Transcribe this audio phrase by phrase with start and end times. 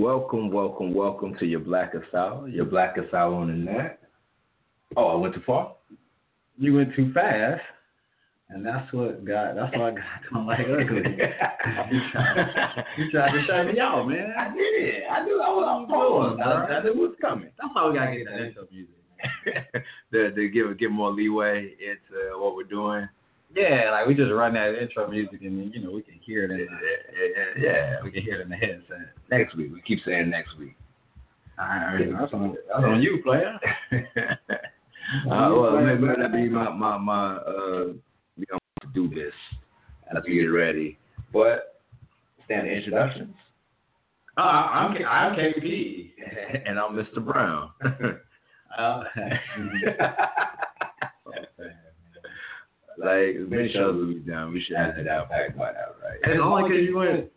[0.00, 2.48] Welcome, welcome, welcome to your blackest hour.
[2.48, 4.00] Your blackest hour on the net.
[4.96, 5.74] Oh, I went too far.
[6.56, 7.60] You went too fast,
[8.48, 9.56] and that's what got.
[9.56, 10.02] That's why I got
[10.32, 11.02] don't like ugly.
[11.90, 14.32] you tried, you tried to shut me out, man.
[14.38, 15.02] I did it.
[15.10, 17.50] I knew I was on Doing, I, knew it was coming.
[17.60, 19.84] That's why we gotta get that intro music.
[20.12, 23.06] to, to give give more leeway into what we're doing.
[23.54, 26.44] Yeah, like we just run that intro music, and then, you know we can hear
[26.44, 29.12] it in the, Yeah, we can hear it in the headset.
[29.30, 29.72] next week.
[29.72, 30.76] We keep saying next week.
[31.58, 33.58] All right, that's on that's on you, player.
[33.92, 33.96] uh,
[35.26, 37.84] well, maybe that'll be my my my uh,
[38.38, 39.34] we don't to do this
[40.16, 40.96] as we get ready.
[41.32, 41.82] But
[42.44, 43.34] standard introductions,
[44.38, 46.12] Uh, I'm I'm KP.
[46.66, 47.24] and I'm Mr.
[47.24, 47.70] Brown.
[48.78, 49.02] Uh,
[53.00, 55.96] like as many shows as we've done, we should have it out packed by now,
[56.04, 56.20] right?
[56.22, 57.32] it's only because you went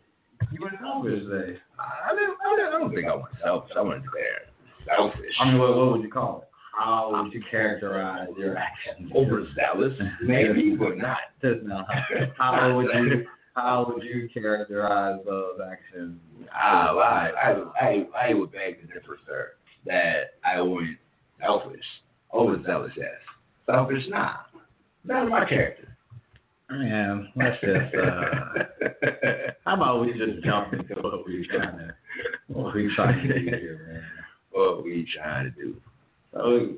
[0.52, 1.58] you went selfish today.
[1.78, 2.74] I didn't, I didn't.
[2.74, 3.72] I don't think I went selfish.
[3.76, 4.54] I went there
[4.86, 5.34] selfish.
[5.40, 6.48] I mean, what, what would you call it?
[6.76, 9.10] How would you characterize your actions?
[9.14, 11.18] overzealous, maybe, but not.
[11.40, 11.86] Just now.
[12.36, 16.18] How would you how would you characterize those actions?
[16.52, 19.52] I, I, I, I, I would beg to differ, sir,
[19.86, 20.98] that I went
[21.40, 21.84] selfish,
[22.32, 23.10] overzealous, yes.
[23.66, 24.38] Selfish, nah.
[25.04, 25.96] Not my character.
[26.70, 28.64] Man, let's just uh,
[29.64, 31.94] how about we just jump into what we're trying to
[32.48, 34.02] what we're trying to do here, man.
[34.50, 35.76] what we trying to do?
[36.32, 36.70] So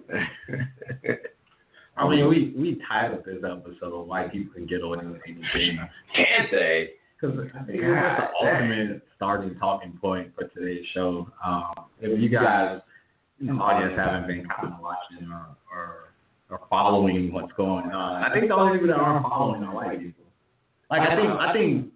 [1.96, 5.78] I mean, we we titled this episode "White People Can Get Away with Anything"
[6.14, 6.90] Can't say.
[7.20, 11.28] because I think that's the ultimate starting talking point for today's show.
[11.44, 12.80] Um, if you guys,
[13.48, 16.05] audience, haven't been kind of watching or, or
[16.50, 19.98] or following what's going on, I think the only people that aren't following are white
[20.00, 20.24] people.
[20.90, 21.92] Like I think I think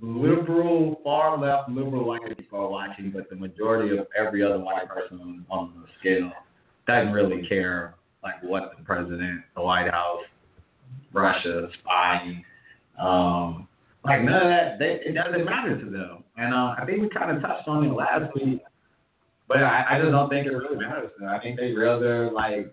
[0.00, 4.88] liberal, far left liberal white people are watching, but the majority of every other white
[4.88, 6.32] person on, on the scale
[6.86, 10.22] doesn't really care like what the president, the White House,
[11.12, 12.44] Russia, spying,
[13.00, 13.68] um,
[14.04, 14.78] like none of that.
[14.78, 16.24] They, it doesn't matter to them.
[16.36, 18.60] And uh, I think we kind of touched on it last week,
[19.48, 21.28] but I, I just don't think it really matters to them.
[21.28, 22.72] I think they rather like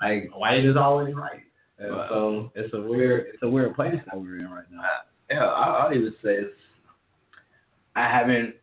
[0.00, 1.40] like white is always right.
[1.78, 2.06] And Wow.
[2.10, 4.82] so it's a weird it's a weird place that we're in right now.
[5.30, 6.52] Yeah, I, I'll even say it's,
[7.96, 8.54] I haven't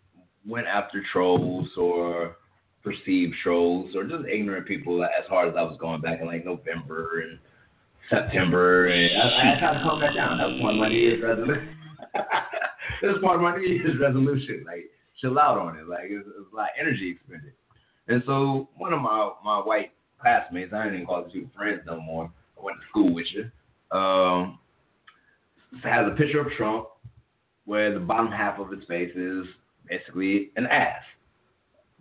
[0.47, 2.37] went after trolls or
[2.83, 6.45] perceived trolls or just ignorant people as hard as I was going back in like
[6.45, 7.39] November and
[8.09, 10.37] September, and I, I had to calm that down.
[10.37, 11.75] That was one of my New Year's resolutions.
[13.03, 14.63] it was part of my New Year's resolution.
[14.65, 14.85] Like,
[15.19, 15.87] chill out on it.
[15.89, 17.51] Like, it's, it's a lot of energy expended.
[18.07, 21.99] And so, one of my my white classmates, I ain't even call people friends no
[21.99, 22.31] more.
[22.59, 23.49] I went to school with you.
[23.97, 24.59] Um,
[25.83, 26.87] has a picture of Trump
[27.65, 29.45] where the bottom half of his face is
[29.89, 31.01] basically an ass.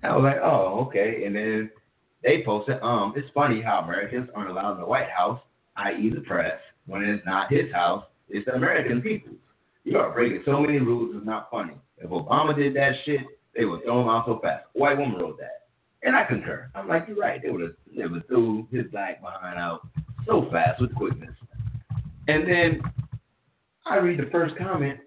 [0.03, 1.25] I was like, oh, okay.
[1.25, 1.71] And then
[2.23, 5.41] they posted, um, it's funny how Americans aren't allowed in the White House,
[5.77, 6.11] i.e.
[6.15, 9.37] the press, when it's not his house, it's the American people's.
[9.85, 11.75] You are breaking so many rules, it's not funny.
[11.99, 13.21] If Obama did that shit,
[13.57, 14.65] they would throw him out so fast.
[14.75, 15.66] A white woman wrote that.
[16.03, 16.71] And I concur.
[16.75, 17.41] I'm like, you're right.
[17.43, 19.87] They would have would threw his black behind out
[20.27, 21.35] so fast with quickness.
[22.29, 22.81] And then
[23.87, 24.99] I read the first comment.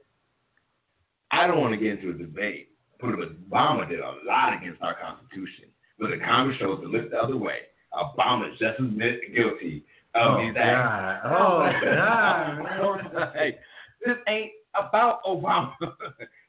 [1.31, 4.95] I don't want to get into a debate, but Obama did a lot against our
[4.95, 5.65] Constitution.
[5.99, 7.59] But the Congress chose to look the other way.
[7.93, 9.83] Obama is just as mi- guilty
[10.15, 11.21] of these acts.
[11.25, 12.59] Oh God.
[12.81, 12.97] Oh,
[14.05, 15.73] this ain't about Obama.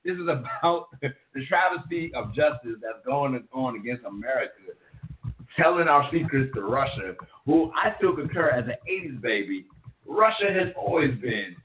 [0.04, 4.52] this is about the travesty of justice that's going on against America.
[5.56, 9.66] Telling our secrets to Russia, who I still concur as an 80s baby,
[10.06, 11.56] Russia has always been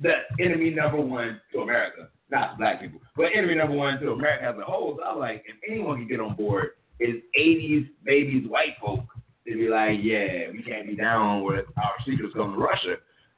[0.00, 2.08] the enemy number one to America.
[2.30, 4.96] Not black people, but enemy number one to America as a whole.
[4.98, 9.04] So I'm like, if anyone can get on board, is 80s babies white folk
[9.46, 12.96] to be like, yeah, we can't be down with our secrets going to Russia.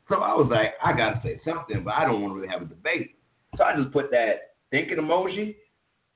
[0.09, 2.63] So I was like, I gotta say something, but I don't want to really have
[2.63, 3.15] a debate.
[3.57, 5.57] So I just put that thinking emoji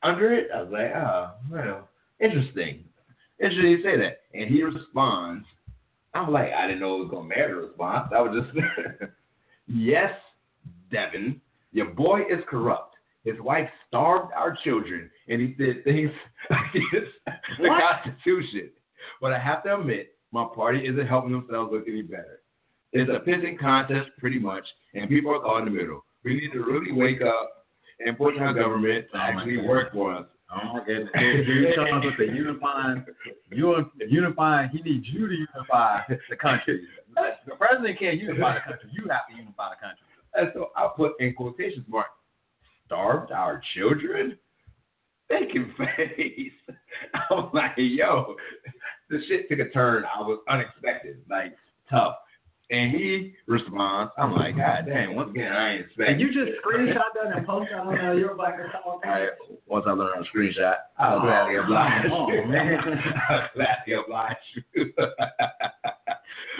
[0.02, 0.48] under it.
[0.54, 1.88] I was like, oh, well,
[2.20, 2.84] interesting.
[3.40, 4.20] Interesting you say that.
[4.32, 5.44] And he responds.
[6.14, 8.12] I'm like, I didn't know it was gonna matter a response.
[8.14, 8.56] I was just
[9.66, 10.12] Yes,
[10.90, 11.40] Devin,
[11.72, 12.94] your boy is corrupt.
[13.24, 16.10] His wife starved our children, and he did things
[16.50, 17.12] against
[17.58, 17.82] the What?
[18.04, 18.70] Constitution.
[19.20, 22.40] But I have to admit, my party isn't helping themselves look any better.
[22.92, 24.64] It's a pissing contest, pretty much,
[24.94, 26.04] and people are caught in the middle.
[26.24, 27.66] We need to really wake up
[28.00, 30.26] and push our government to actually work for us.
[30.52, 31.08] Oh, and
[31.46, 33.04] here comes with the unifying,
[33.50, 34.70] unifying.
[34.70, 36.86] He needs you to unify the country.
[37.14, 38.90] The president can't unify the country.
[38.92, 40.04] You have to unify the country.
[40.34, 42.10] And so I put in quotations marks,
[42.86, 44.38] starved our children?
[45.28, 46.52] thinking face.
[47.30, 48.36] I'm like, yo,
[49.10, 50.04] the shit took a turn.
[50.04, 51.54] I was unexpected, like
[51.90, 52.16] tough.
[52.74, 56.18] And he responds, I'm like, God damn, once again, I ain't expecting.
[56.18, 59.04] Did you just screenshot that and post that on uh, your black account?
[59.66, 62.08] Once I learned how to screenshot, I was gladly obliged.
[62.12, 62.74] Oh, man.
[63.28, 64.38] I was gladly obliged.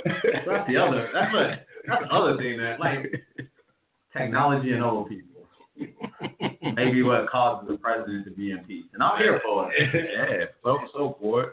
[0.05, 1.11] That's the other.
[1.12, 1.66] That's what.
[1.87, 3.12] That's the other thing that like
[4.17, 5.49] technology and old people.
[6.76, 9.90] Maybe what causes the president to be impeached, and I'm here for it.
[9.93, 11.52] yeah, so so for it.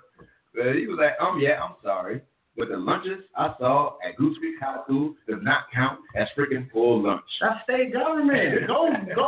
[0.53, 2.21] But he was like, um, yeah, I'm sorry.
[2.57, 6.69] But the lunches I saw at Goose Creek High School does not count as freaking
[6.71, 7.23] full lunch.
[7.39, 8.67] That's state government.
[8.67, 9.27] Go go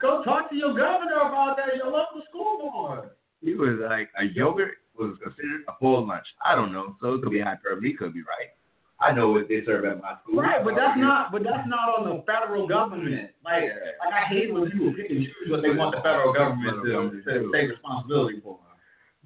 [0.00, 1.76] go talk to your governor about that.
[1.76, 3.10] Your local school board.
[3.42, 6.26] He was like, a yogurt was considered a full lunch.
[6.44, 6.96] I don't know.
[7.00, 7.94] So it could be hyperbole.
[7.94, 8.50] Could be right.
[8.98, 10.40] I know what they serve at my school.
[10.40, 11.30] Right, but that's not.
[11.30, 13.30] But that's not on the federal government.
[13.44, 16.80] Like, like I hate when people pick and choose what they want the federal government
[16.84, 18.58] to, to take responsibility for.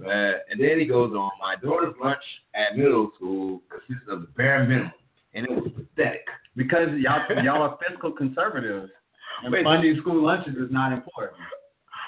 [0.05, 2.23] Uh, and then he goes on, my daughter's lunch
[2.55, 4.93] at middle school consisted of the bare minimum,
[5.35, 6.25] and it was pathetic.
[6.56, 8.91] Because y'all y'all are fiscal conservatives,
[9.44, 9.64] and Wait.
[9.64, 11.41] funding school lunches is not important.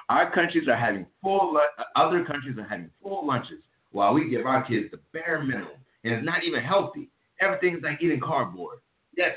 [0.09, 1.59] Our countries are having full,
[1.97, 3.61] other countries are having full lunches,
[3.93, 5.69] while we give our kids the bare minimum,
[6.05, 7.09] and it's not even healthy.
[7.41, 8.79] Everything's like eating cardboard.
[9.17, 9.33] Yes,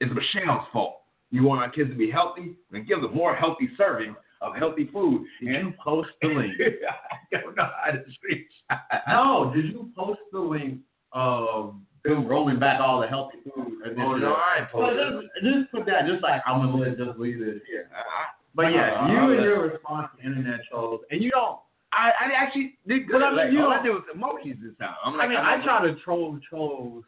[0.00, 1.00] it's Michelle's fault.
[1.30, 4.88] You want our kids to be healthy, then give them more healthy servings of healthy
[4.92, 5.26] food.
[5.40, 6.52] Did you post the link?
[7.32, 9.00] I don't know how to screenshot.
[9.08, 10.80] No, did you post the link
[11.12, 13.82] of them rolling back all the healthy food?
[13.98, 15.30] Oh, no, I ain't Well, posted.
[15.42, 17.90] just, just put that, just like I'm gonna let just leave it here.
[17.94, 21.58] I- But yeah, Uh, you uh, and your response to internet trolls, and you don't.
[21.92, 23.14] I, I actually did good.
[23.14, 24.94] But I mean, like, you all I did was emojis this time.
[25.04, 27.04] I'm like, I mean, I try to troll trolls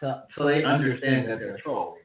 [0.00, 2.02] to, so they understand that they're trolling.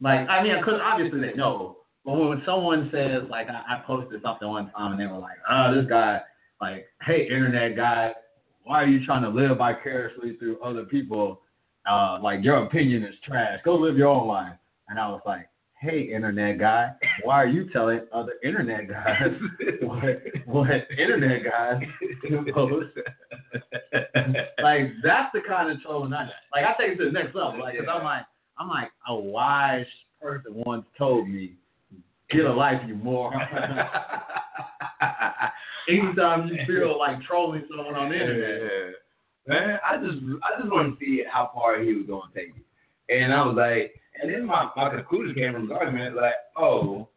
[0.00, 1.78] Like, I mean, because obviously they know.
[2.06, 5.38] But when someone says, like, I, I posted something one time and they were like,
[5.50, 6.20] oh, this guy,
[6.60, 8.12] like, hey, internet guy,
[8.62, 11.40] why are you trying to live vicariously through other people?
[11.90, 13.58] Uh, like, your opinion is trash.
[13.64, 14.56] Go live your own life.
[14.88, 15.48] And I was like,
[15.80, 16.90] hey, internet guy,
[17.24, 19.32] why are you telling other internet guys
[19.82, 21.82] what, what internet guys
[22.28, 22.86] do post?
[24.62, 26.64] like that's the kind of trolling I like.
[26.64, 27.60] I take it to the next level.
[27.60, 28.22] Like, cause I'm like,
[28.58, 29.84] I'm like a wise
[30.20, 31.56] person once told me,
[32.30, 33.40] get a life, you moron.
[35.88, 38.94] Anytime you feel like trolling someone on the internet,
[39.48, 42.48] Man, I just I just want to see how far he was going to take
[42.56, 43.14] it.
[43.14, 47.08] And I was like, and then my, my conclusion came from the argument like, oh,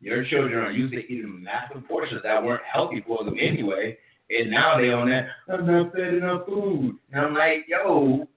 [0.00, 3.98] your children are used to eating massive portions that weren't healthy for them anyway,
[4.30, 6.96] and now they on that I'm not fed enough food.
[7.12, 8.28] And I'm like, yo,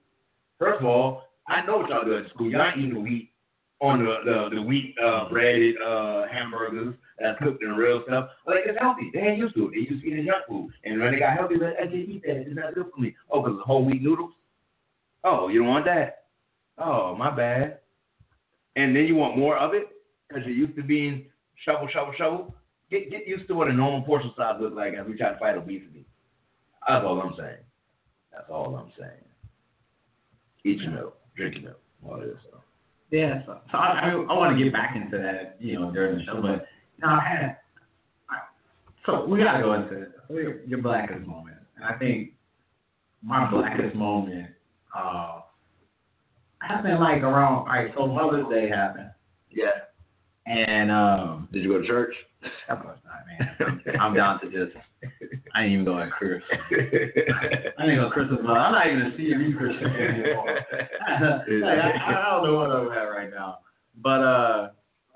[0.58, 2.50] first of all, I know what y'all do at school.
[2.50, 3.30] Y'all ain't eating wheat
[3.80, 8.30] on the the, the wheat uh, breaded uh, hamburgers that's cooked in real stuff.
[8.46, 9.10] Like it's healthy.
[9.12, 9.70] They ain't used to it.
[9.72, 10.70] They used to eating junk food.
[10.84, 12.36] And when they got healthy, like, I can't eat that.
[12.36, 13.14] It's not good for me.
[13.30, 14.32] Oh, because whole wheat noodles.
[15.24, 16.24] Oh, you don't want that?
[16.78, 17.78] Oh, my bad.
[18.76, 19.88] And then you want more of it
[20.28, 21.26] because you're used to being
[21.64, 22.54] shovel, shovel, shovel.
[22.90, 25.38] Get get used to what a normal portion size looks like as we try to
[25.38, 26.06] fight obesity.
[26.86, 27.64] That's all I'm saying.
[28.32, 29.24] That's all I'm saying.
[30.64, 32.57] Eat your milk, drink your milk, all this stuff.
[33.10, 33.42] Yeah.
[33.46, 36.24] So, so I, I, I want to get back into that, you know, during the
[36.24, 36.66] show, but
[37.00, 37.56] no, I had.
[38.30, 38.36] I,
[39.06, 42.32] so we gotta go into your, your blackest moment, and I think
[43.22, 44.50] my blackest moment
[44.96, 45.40] uh,
[46.60, 47.58] happened like around.
[47.60, 49.10] All right, so Mother's Day happened,
[49.50, 49.70] Yeah.
[50.46, 52.14] and um, Did you go to church?
[52.68, 53.26] of course not,
[53.66, 53.98] man.
[54.00, 54.76] I'm down to just.
[55.54, 56.42] I ain't even go at Chris.
[56.52, 58.40] I ain't gonna Christmas.
[58.42, 60.46] but I'm not even a CMU Christian anymore.
[60.72, 63.58] like, I, I don't know what I'm at right now.
[64.02, 64.68] But uh,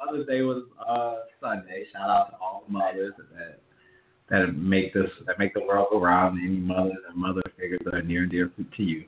[0.04, 1.84] Mother's Day was uh, Sunday.
[1.92, 3.58] Shout out to all the mothers that
[4.30, 6.38] that make this that make the world go round.
[6.40, 9.04] Any mothers and mother figures that are near and dear to you.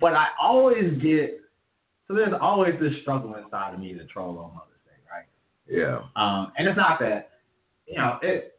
[0.00, 1.40] But I always get
[2.08, 5.24] so there's always this struggle inside of me to troll on Mother's Day, right?
[5.68, 6.00] yeah.
[6.16, 7.30] Um, and it's not that,
[7.86, 8.56] you know, it.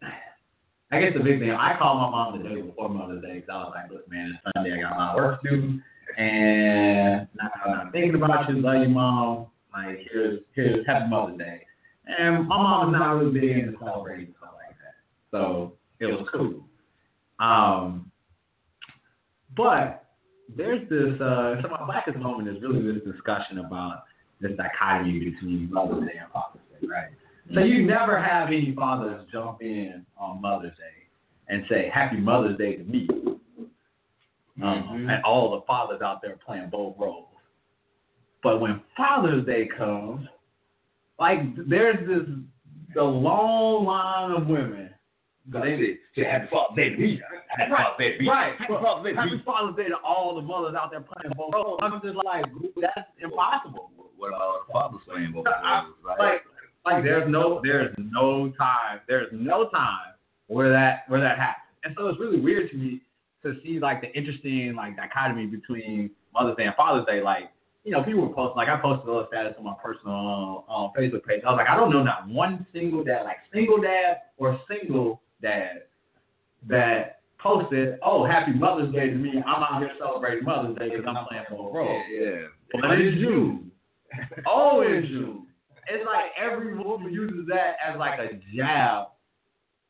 [0.91, 3.49] I guess the big thing, I called my mom the day before Mother's Day because
[3.49, 5.81] I was like, look, man, it's Sunday, I got of work to do,
[6.17, 9.47] and now I'm thinking about you, love you, mom.
[9.73, 11.61] Like, here's, here's Happy Mother's Day.
[12.07, 14.95] And my mom is not really big into celebrating stuff like that.
[15.31, 16.63] So it was cool.
[17.39, 18.11] Um,
[19.57, 20.05] but
[20.55, 24.03] there's this, uh, so my blackest moment is really this discussion about
[24.39, 27.09] this dichotomy between Mother's Day and Father's Day, right?
[27.53, 31.07] So you never have any fathers jump in on Mother's Day
[31.47, 33.07] and say Happy Mother's Day to me,
[34.61, 35.13] um, Mhm.
[35.13, 37.27] and all the fathers out there playing both roles.
[38.41, 40.27] But when Father's Day comes,
[41.19, 42.27] like there's this
[42.93, 44.89] the long line of women.
[45.47, 47.21] They say, happy Father's Day to me.
[47.49, 48.29] Happy Right, Father's Day to me.
[48.29, 48.55] right.
[48.57, 49.37] Happy Father's Day to Happy.
[49.45, 51.79] Father's Day to all the mothers out there playing both roles.
[51.83, 52.45] I'm just like,
[52.77, 53.91] that's impossible.
[54.17, 55.93] What about the fathers playing both roles?
[56.03, 56.45] Like, Like,
[56.85, 60.13] like there's no, there's no time, there's no time
[60.47, 61.61] where that where that happens.
[61.83, 63.01] And so it's really weird to me
[63.43, 67.21] to see like the interesting like dichotomy between Mother's Day and Father's Day.
[67.21, 67.51] Like,
[67.83, 70.99] you know, people were posting like I posted a little status on my personal uh,
[70.99, 71.41] Facebook page.
[71.45, 75.21] I was like, I don't know not one single dad, like single dad or single
[75.41, 75.83] dad
[76.67, 79.41] that posted, oh, happy Mother's Day to me.
[79.45, 82.03] I'm out here celebrating Mother's Day because I'm playing both roles.
[82.11, 82.47] yeah.
[82.71, 83.71] But in June.
[84.47, 85.44] Oh, in June.
[85.87, 89.07] It's like every woman uses that as like a jab.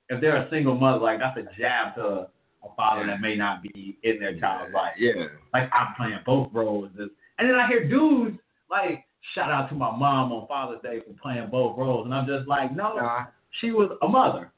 [0.10, 2.28] If they're a single mother, like that's a jab to
[2.64, 4.94] a father that may not be in their child's life.
[5.00, 5.26] Yeah.
[5.54, 6.90] Like I'm playing both roles.
[6.98, 7.10] And
[7.50, 8.38] then I hear dudes
[8.70, 12.28] like shout out to my mom on Father's Day for playing both roles, and I'm
[12.28, 13.26] just like, no, Nah,
[13.60, 14.52] she was a mother,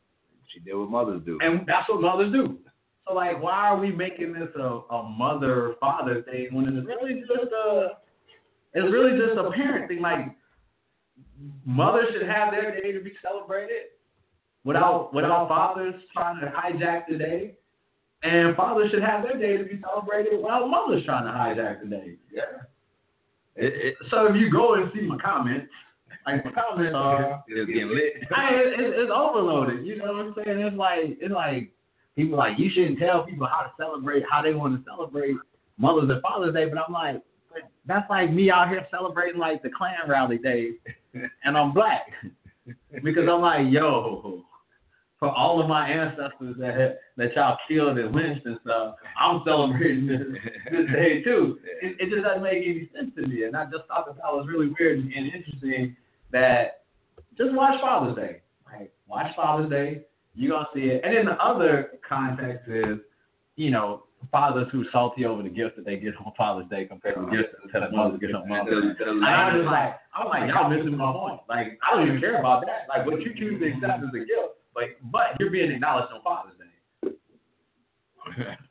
[0.53, 1.37] she did what mothers do.
[1.41, 2.57] and that's what mothers do.
[3.07, 7.21] So like, why are we making this a, a mother father thing when it's really
[7.21, 7.89] just a
[8.73, 10.01] it's really just a parent thing.
[10.01, 10.25] Like
[11.65, 13.91] mothers should have their day to be celebrated
[14.63, 17.53] without without fathers trying to hijack the day.
[18.23, 21.87] And fathers should have their day to be celebrated without mothers trying to hijack the
[21.87, 22.15] day.
[22.33, 22.41] yeah.
[23.55, 25.71] It, it, So if you go and see my comments,
[26.25, 28.13] like my comments uh, are it's getting lit.
[28.35, 29.85] I, it, it's, it's overloaded.
[29.85, 30.59] You know what I'm saying?
[30.59, 31.71] It's like it's like
[32.15, 35.35] people like you shouldn't tell people how to celebrate how they want to celebrate
[35.77, 37.21] Mother's and Father's Day, but I'm like,
[37.87, 40.71] that's like me out here celebrating like the Klan rally day,
[41.43, 42.07] and I'm black
[43.03, 44.43] because I'm like, yo,
[45.19, 50.07] for all of my ancestors that that y'all killed and lynched and stuff, I'm celebrating
[50.07, 50.21] this
[50.71, 51.59] this day too.
[51.81, 54.33] It, it just doesn't make any sense to me, and I just thought that that
[54.33, 55.95] was really weird and interesting.
[56.31, 56.81] That
[57.37, 58.41] just watch Father's Day.
[58.65, 60.01] Like watch Father's Day,
[60.35, 61.01] you're gonna see it.
[61.03, 62.97] And then the other context is,
[63.55, 67.15] you know, fathers who salty over the gifts that they get on Father's Day compared
[67.15, 69.05] to the gifts that the mothers get on Mother's Day.
[69.05, 71.41] I'm just like, I'm like, y'all missing my point.
[71.47, 72.87] Like, I don't even care about that.
[72.89, 76.21] Like, what you choose to accept is a gift, but but you're being acknowledged on
[76.23, 77.11] Father's Day.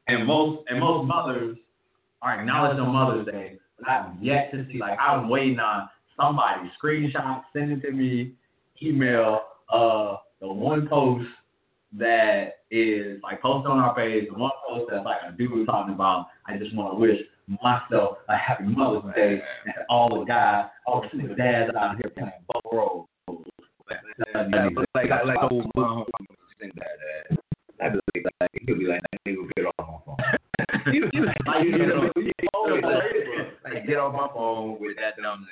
[0.08, 1.56] And most and most mothers
[2.22, 3.58] are acknowledged on Mother's Day.
[3.78, 5.88] But I've yet to see like I'm waiting on
[6.20, 8.34] somebody screenshot, send it to me,
[8.82, 9.40] email
[9.72, 11.26] uh the one post
[11.99, 15.95] that is like posted on our page, the one post that's like a dude talking
[15.95, 20.66] about I just want to wish myself a happy Mother's Day and all the guys,
[20.87, 23.07] all the single dads out here playing both roles.
[23.88, 24.00] like,
[24.95, 26.05] like, like, like old mom
[26.59, 27.37] think that.
[27.37, 27.37] Uh,
[27.83, 30.16] I'd be like, like, he'll be like, nigga, get off my phone.
[30.95, 31.76] you, you, like, you
[32.16, 35.50] you always like, like, get off my phone with that numbness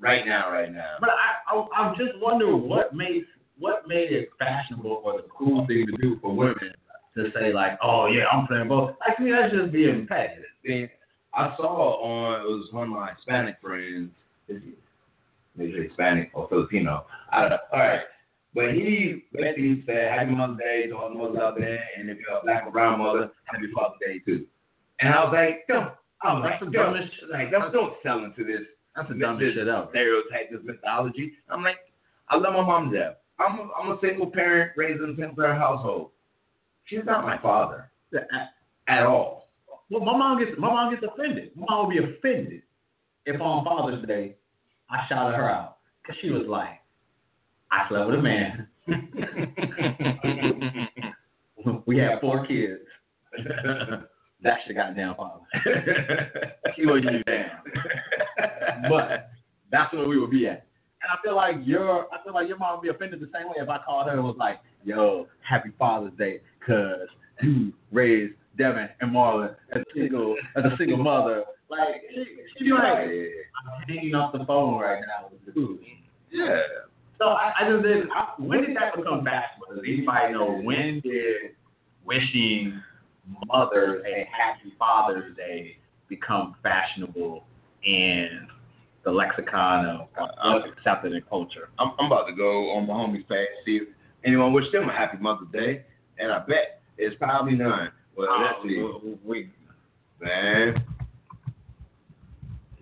[0.00, 0.96] right now, right now.
[1.00, 3.24] But I, I, I'm just wondering what made
[3.58, 6.72] what made it fashionable or the cool thing to do for women
[7.16, 8.94] to say like, oh yeah, I'm playing both.
[9.06, 10.90] Like, to me, that's just being petty.
[11.34, 14.10] I saw on it was one of my Hispanic friends.
[14.48, 14.60] Is
[15.56, 17.06] maybe Hispanic or Filipino?
[17.32, 17.58] I don't know.
[17.72, 18.00] All right.
[18.54, 22.18] But he basically said Happy Mother's Day to all the mothers out there, and if
[22.18, 24.46] you're a black or brown mother, Happy Father's Day too.
[25.00, 25.90] And I was like, don't,
[26.22, 28.62] I was That's like, the dumbest like, don't, don't sell into this
[28.94, 29.88] That's the dumbest shit ever.
[29.90, 31.32] stereotype, this mythology.
[31.50, 31.78] I'm like,
[32.28, 33.14] I love my mom to death.
[33.38, 36.10] I'm a, I'm a single parent raised in a single parent household.
[36.84, 38.20] She's not my father uh,
[38.88, 39.48] at all.
[39.90, 41.50] Well, my mom gets my mom gets offended.
[41.56, 42.62] My mom would be offended
[43.26, 44.36] if on Father's Day
[44.90, 46.80] I shouted her out because she was like,
[47.70, 48.68] I slept with a man.
[51.86, 52.82] we had four kids.
[54.44, 55.40] That's the goddamn father.
[56.76, 57.50] She wasn't down.
[58.90, 59.30] But
[59.70, 60.66] that's where we would be at.
[61.04, 63.48] And I feel like your I feel like your mom would be offended the same
[63.48, 67.08] way if I called her and was like, yo, happy Father's Day, cause
[67.42, 71.44] you raised Devin and Marlon as a single as a single mother.
[71.68, 72.24] Like she
[72.56, 75.78] she'd be like, I'm hanging off the phone right now with the
[76.32, 76.60] yeah.
[77.18, 78.06] So I, I just did.
[78.10, 79.76] I, when did that become fashionable?
[79.76, 81.52] Does anybody know when did
[82.06, 82.80] wishing
[83.46, 85.76] mothers a happy Father's Day
[86.08, 87.44] become fashionable
[87.84, 88.46] in
[89.04, 91.68] the lexicon of what's accepted in culture?
[91.78, 93.88] I'm, I'm about to go on my homie's page see if
[94.24, 95.84] anyone wish them a happy Mother's Day,
[96.18, 97.90] and I bet it's probably none.
[98.16, 99.16] Well, oh, let's see.
[99.24, 99.50] We,
[100.20, 100.82] Man.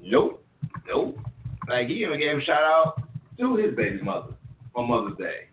[0.01, 0.45] Nope.
[0.87, 1.19] Nope.
[1.69, 3.03] Like he even gave a shout out
[3.39, 4.35] to his baby mother
[4.75, 5.49] on Mother's Day.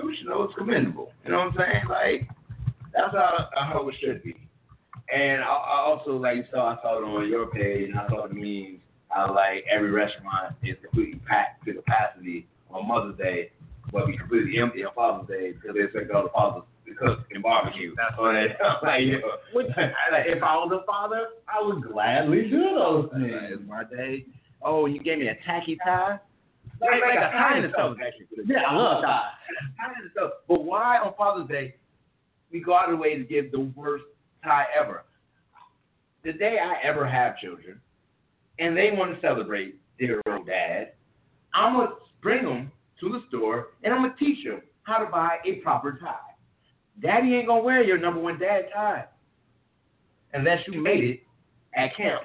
[0.00, 1.12] Which you know it's commendable.
[1.24, 1.82] You know what I'm saying?
[1.88, 2.28] Like
[2.94, 4.36] that's how how it should be.
[5.12, 8.08] And I, I also like you saw I saw it on your page and I
[8.08, 13.50] saw the memes how like every restaurant is completely packed to capacity on Mother's Day
[13.92, 17.20] but be completely empty on Father's Day because they expect all the fathers to cook
[17.32, 17.94] and barbecue.
[17.96, 18.56] That's on it.
[18.82, 23.08] like, you know, Which, like, if I was a father, I would gladly do those
[23.12, 23.32] things.
[23.32, 24.26] it's my day.
[24.62, 26.18] Oh, you gave me a tacky tie.
[26.80, 27.96] Like, like a tie and stuff.
[28.46, 29.22] Yeah, I love ties.
[29.80, 30.30] Tie and stuff.
[30.46, 31.74] But why on Father's Day
[32.52, 34.04] we go out of the way to give the worst
[34.44, 35.04] tie ever?
[36.24, 37.80] The day I ever have children,
[38.58, 40.92] and they want to celebrate their old dad,
[41.54, 41.90] I'm gonna
[42.22, 45.98] bring them to the store and I'm gonna teach them how to buy a proper
[46.00, 46.14] tie.
[47.00, 49.04] Daddy ain't gonna wear your number one dad tie
[50.34, 51.20] unless you made it
[51.74, 52.22] at camp.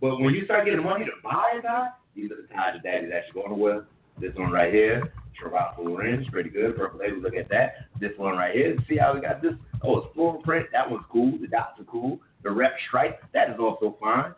[0.00, 2.82] But when you start getting money to buy a tie, these are the ties that
[2.82, 3.86] daddy's actually going to wear.
[4.20, 6.76] This one right here, Toronto Orange, pretty good.
[6.76, 7.86] Purple label, look at that.
[7.98, 9.54] This one right here, see how we got this?
[9.82, 10.66] Oh, it's floral print.
[10.72, 11.38] That one's cool.
[11.40, 12.20] The dots are cool.
[12.42, 14.34] The rep stripe, that is also fine.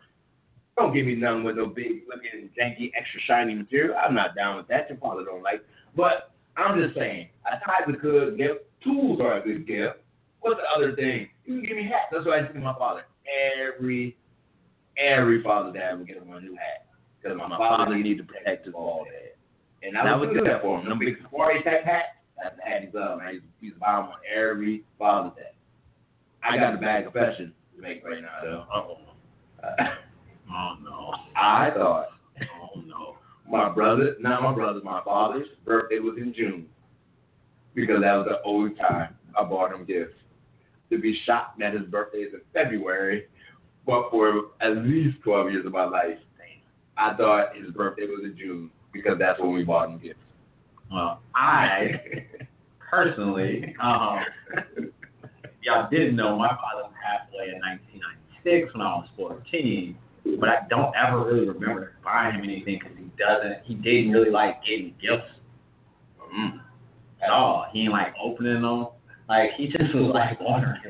[0.77, 3.95] Don't give me nothing with no big looking janky extra shiny material.
[3.97, 4.89] I'm not down with that.
[4.89, 5.63] Your father don't like.
[5.95, 7.55] But I'm just saying, a
[7.89, 8.65] is a good gift.
[8.83, 9.97] Tools are a good gift.
[10.41, 11.29] What's the other thing?
[11.45, 12.11] You can give me hats.
[12.11, 13.03] That's what I see my father.
[13.57, 14.15] Every
[14.97, 16.85] every father's dad would get him a new hat.
[17.21, 19.31] Because my father needed to protect his bald head.
[19.81, 20.89] And I That would do that for him.
[20.89, 23.17] Them big Safari tech hat, that's the hat he's up.
[23.19, 23.33] Man.
[23.33, 25.51] He's, he's buying on every father's day.
[26.43, 28.65] I got a bad confession to make right now, though.
[28.73, 28.97] Oh,
[29.63, 29.83] Uh,
[30.51, 31.13] oh no.
[31.35, 32.09] I thought
[32.75, 33.17] Oh no.
[33.49, 36.67] my brother, not my brother, my father's birthday was in June
[37.73, 40.13] because that was the only time I bought him gifts.
[40.91, 43.25] To be shocked that his birthday is in February,
[43.85, 46.17] but for at least 12 years of my life,
[46.97, 50.19] I thought his birthday was in June because that's when we bought him gifts.
[50.91, 52.01] Well, I
[52.89, 54.19] personally, um,
[55.61, 59.97] y'all didn't know my father passed away in 1996 when I was 14,
[60.39, 64.31] but I don't ever really remember buying him anything because he doesn't, he didn't really
[64.31, 65.29] like getting gifts
[66.35, 66.59] Mm.
[67.23, 67.67] at all.
[67.71, 68.87] He didn't like opening them.
[69.29, 70.81] Like he just was like wondering.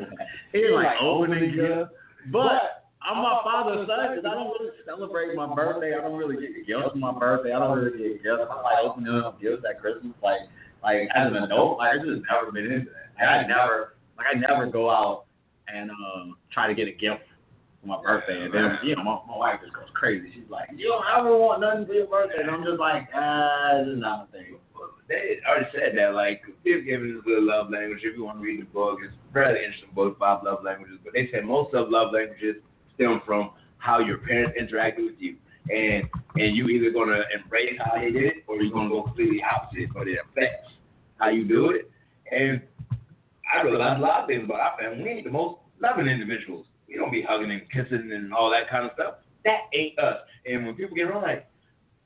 [0.52, 1.92] He didn't like opening gifts.
[2.32, 5.94] But I'm my father's son because I don't really celebrate my birthday.
[5.94, 7.54] I don't really get gifts for my birthday.
[7.54, 8.50] I don't really get gifts.
[8.50, 10.14] I like opening up gifts at Christmas.
[10.24, 10.42] Like
[10.84, 13.14] like as an adult, like I just never been into that.
[13.20, 15.26] Like, I never like I never go out
[15.68, 17.22] and um try to get a gift
[17.86, 18.42] for my birthday.
[18.44, 20.32] And then you know my, my wife just goes crazy.
[20.34, 22.42] She's like, you don't ever want nothing for your birthday.
[22.42, 24.58] And I'm just like, ah, this is not a thing.
[25.08, 28.00] They already said that, like, gift giving is a good love language.
[28.02, 30.98] If you want to read the book, it's a fairly interesting book, Five Love Languages.
[31.04, 32.56] But they said most of love languages
[32.96, 35.36] stem from how your parents interacted with you.
[35.70, 36.04] And
[36.36, 39.94] and you either gonna embrace how they did it or you're gonna go completely opposite,
[39.94, 40.70] but it affects
[41.18, 41.90] how you do it.
[42.32, 42.62] And
[43.52, 45.04] I realized a lot of things about our family.
[45.04, 46.68] We ain't the most loving individuals.
[46.88, 49.16] We don't be hugging and kissing and all that kind of stuff.
[49.44, 50.20] That ain't us.
[50.46, 51.48] And when people get around like,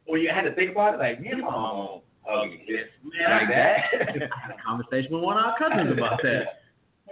[0.05, 2.59] when you had to think about it, like, me and my mom don't hug and
[2.59, 2.87] kiss
[3.29, 3.77] like that.
[3.93, 6.59] I had a conversation with one of our cousins about that.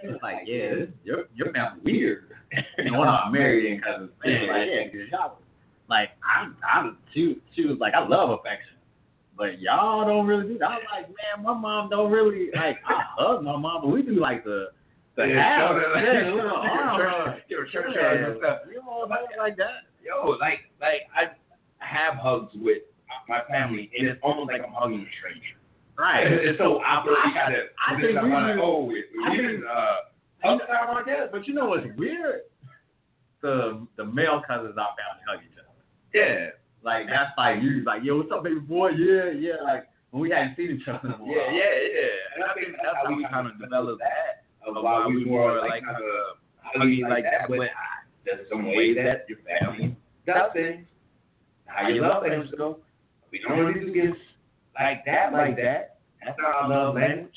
[0.01, 2.33] He was like, yeah, your your family weird.
[2.77, 5.39] And one of our married in cousins, was like, yeah, y'all,
[5.89, 8.75] like I'm, I'm, she, she was like, I love affection,
[9.37, 10.69] but y'all don't really do that.
[10.69, 12.77] I was like, man, my mom don't really like.
[12.87, 14.67] I hug my mom, but we do like the
[15.17, 17.41] the Yeah, half, shoulder, like- yeah, little arm Church- hug.
[17.49, 18.09] your church Yeah.
[18.09, 18.59] hug and stuff.
[18.69, 19.81] You don't hug like that.
[20.05, 21.31] Yo, like, like I
[21.83, 22.83] have hugs with
[23.27, 25.55] my family, and it's almost like I'm hugging a stranger.
[25.97, 26.27] Right.
[26.31, 27.17] It's so awkward.
[27.25, 27.63] You gotta.
[27.85, 29.95] I think we like, do- oh, we, I think- uh,
[30.43, 31.31] hug time like that.
[31.31, 32.41] But you know what's weird?
[33.41, 35.67] The the male cousins in our family hug each other.
[36.13, 36.49] Yeah,
[36.83, 38.89] Like that's like you like, yo, what's up, baby boy?
[38.89, 39.61] Yeah, yeah.
[39.63, 41.31] Like when we hadn't seen each other in a while.
[41.35, 42.35] yeah, yeah, yeah.
[42.35, 44.45] And I think that's how we kind of developed that.
[44.67, 47.47] A lot of we more like kind of huggy like that.
[47.47, 47.69] But
[48.25, 50.85] there's some ways that your family does things.
[51.65, 52.79] How your love language go.
[53.31, 54.19] We don't really do gifts
[54.79, 55.97] like that, like that.
[56.25, 57.33] That's our love language.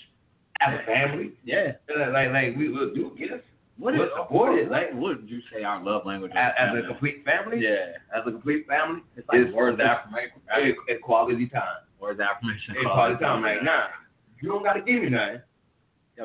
[0.61, 1.73] As a family, Yeah.
[1.89, 3.45] like like, like we will do gifts
[3.79, 6.37] What We'll it, like- what would you say our love language is?
[6.37, 7.61] as, as a complete family.
[7.61, 7.97] yeah.
[8.15, 10.43] As a complete family, It's like it's words of affirmation.
[10.57, 11.63] it's, it's quality time.
[11.99, 12.75] Words of affirmation.
[12.77, 13.43] It's quality time.
[13.43, 13.87] Like, nah,
[14.43, 15.41] you don't gotta give me nothing.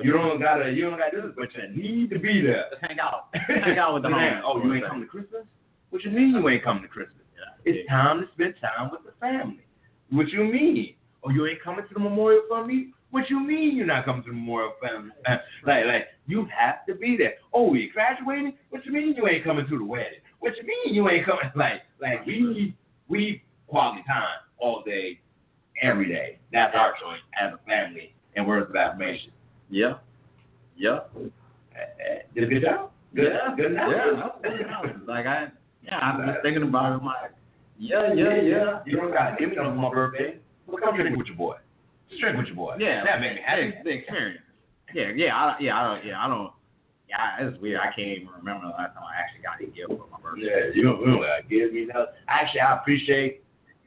[0.03, 2.65] You don't gotta, you don't gotta do this, but you need to be there.
[2.71, 3.27] Just hang out.
[3.34, 4.41] Hang out with the homies.
[4.43, 5.43] Oh, you ain't coming to Christmas?
[5.89, 7.23] What you mean you ain't coming to Christmas?
[7.36, 7.71] Yeah.
[7.71, 9.65] It's time to spend time with the family.
[10.10, 10.95] What you mean?
[11.23, 12.91] Oh, you ain't coming to the memorial for me?
[13.12, 15.12] What you mean you're not coming to the memorial family?
[15.65, 17.36] like, like you have to be there.
[17.53, 18.53] Oh, you graduating?
[18.69, 20.19] What you mean you ain't coming to the wedding?
[20.39, 21.45] What you mean you ain't coming?
[21.55, 22.75] Like, like we
[23.08, 25.19] we quality time all day,
[25.81, 26.39] every day.
[26.51, 29.31] That's our choice as a family and words of affirmation.
[29.69, 29.93] Yeah.
[30.78, 30.99] Yeah.
[32.34, 32.91] Did a good job.
[33.15, 33.56] Good, yeah.
[33.56, 34.13] good Yeah.
[34.13, 34.41] analysis.
[34.43, 35.08] that's.
[35.08, 35.47] Like I,
[35.84, 36.95] yeah, I'm just thinking about it.
[36.99, 37.32] I'm like,
[37.80, 38.80] yeah, yeah, yeah.
[38.86, 40.38] You don't gotta give me nothing for my birthday.
[40.67, 41.56] Well, come drink with your boy.
[42.10, 42.75] Just drink with your boy.
[42.80, 43.73] Yeah, that made me happy.
[43.84, 44.41] The experience.
[44.93, 46.51] Yeah, yeah, I, yeah, I don't, yeah, I don't.
[47.10, 47.80] Yeah, it's weird.
[47.82, 50.47] I can't even remember the last time I actually got a gift for my birthday.
[50.47, 52.15] Yeah, you don't, you don't gotta give me that.
[52.28, 53.43] Actually, I appreciate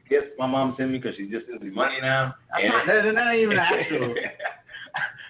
[0.08, 2.34] gifts my mom sent me because she just sends me money now.
[2.50, 4.14] That's not, that, that ain't even actual.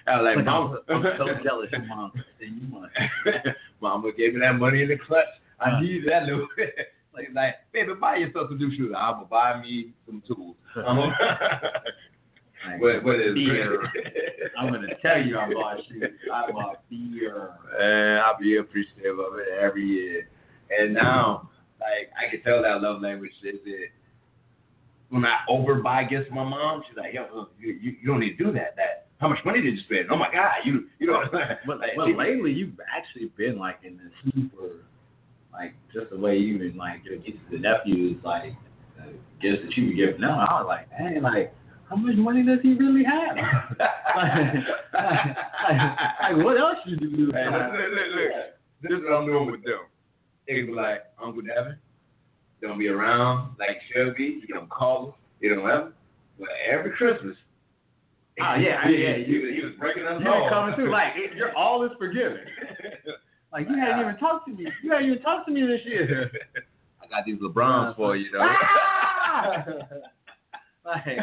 [0.09, 2.11] I was like, Like, mom, I'm, I'm so jealous of mom.
[2.39, 2.93] You must.
[3.81, 5.25] Mama gave me that money in the clutch.
[5.59, 5.79] I Uh.
[5.81, 6.47] need that little.
[7.13, 8.93] like, like, baby, buy yourself some new shoes.
[8.97, 10.55] I'm gonna buy me some tools.
[10.75, 11.15] I'm gonna-
[12.67, 13.81] Like, what, what is beer.
[14.57, 16.03] I'm gonna tell you, I bought shoes.
[16.33, 17.51] I bought beer.
[17.79, 20.27] And I'll be appreciative of it every year.
[20.77, 23.91] And now, like, I can tell that love language is it.
[25.09, 28.43] When I overbuy gifts my mom, she's like, "Yo, you, you, you don't need to
[28.43, 28.75] do that.
[28.75, 30.09] That how much money did you spend?
[30.11, 34.33] Oh my God, you you know." But, but lately, you've actually been like in this
[34.33, 34.85] super,
[35.53, 38.53] like just the way you even like your nieces and nephews, like
[38.99, 39.09] uh,
[39.41, 40.31] gifts that you would give them.
[40.31, 41.53] I was like, dang, like
[41.89, 43.35] how much money does he really have?
[43.35, 44.53] like,
[44.93, 45.77] like,
[46.21, 47.31] like, what else you do?
[47.33, 48.31] Hey, look, look, look.
[48.81, 49.79] This is what I'm doing with them.
[50.47, 51.77] They be like, Uncle Devin,
[52.61, 54.39] don't be around like Shelby.
[54.47, 55.13] You don't call them.
[55.41, 55.93] You don't ever.
[56.37, 57.35] But every Christmas.
[58.41, 60.49] Ah, yeah, yeah, he, he was breaking us You off.
[60.49, 62.39] coming through like it, you're all is forgiven.
[63.51, 64.67] Like you hadn't even talked to me.
[64.83, 66.29] You hadn't even talked to me this year.
[67.01, 68.41] I got these LeBrons for you, though.
[68.41, 69.65] Ah!
[70.85, 71.17] like,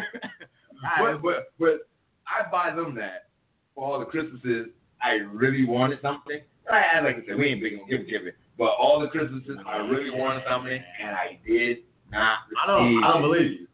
[0.99, 1.89] but, but, but
[2.27, 3.29] I buy them that
[3.75, 4.69] for all the Christmases
[5.01, 6.41] I really wanted something.
[6.69, 8.35] I, like I said, we ain't big on give give it.
[8.59, 11.79] But all the Christmases I really wanted something and I did
[12.11, 13.05] not I don't.
[13.05, 13.67] I don't believe you.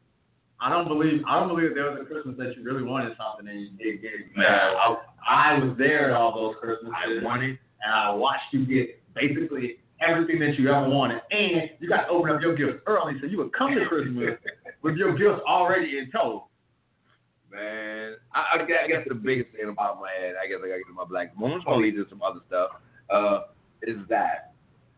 [0.62, 1.22] I don't believe.
[1.28, 4.00] I don't believe there was a Christmas that you really wanted something and you did
[4.00, 4.36] get it.
[4.36, 4.96] Man, I,
[5.26, 9.78] I was there at all those Christmases, I wanted and I watched you get basically
[10.00, 13.26] everything that you ever wanted, and you got to open up your gifts early, so
[13.26, 14.38] you would come to Christmas
[14.82, 16.46] with your gifts already in tow.
[17.50, 20.68] Man, I, I, guess, I guess the biggest thing about my head, I guess I
[20.68, 22.70] gotta get to my black moments, lead to some other stuff,
[23.10, 23.40] uh,
[23.82, 24.54] is that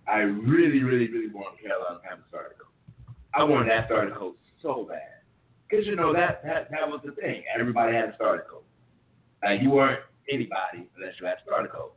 [0.07, 3.14] I really, really, really want Carolina Panthers coat.
[3.35, 5.13] I wanted that coat so bad.
[5.68, 7.42] Because, you know, that, that that was the thing.
[7.59, 8.64] Everybody had a starter coat.
[9.42, 10.00] Like, you weren't
[10.31, 11.94] anybody unless you had a starter coat.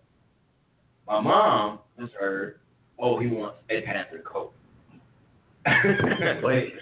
[1.08, 2.60] My mom just heard,
[3.00, 4.54] oh, he wants a Panther coat.
[5.68, 6.74] Wait,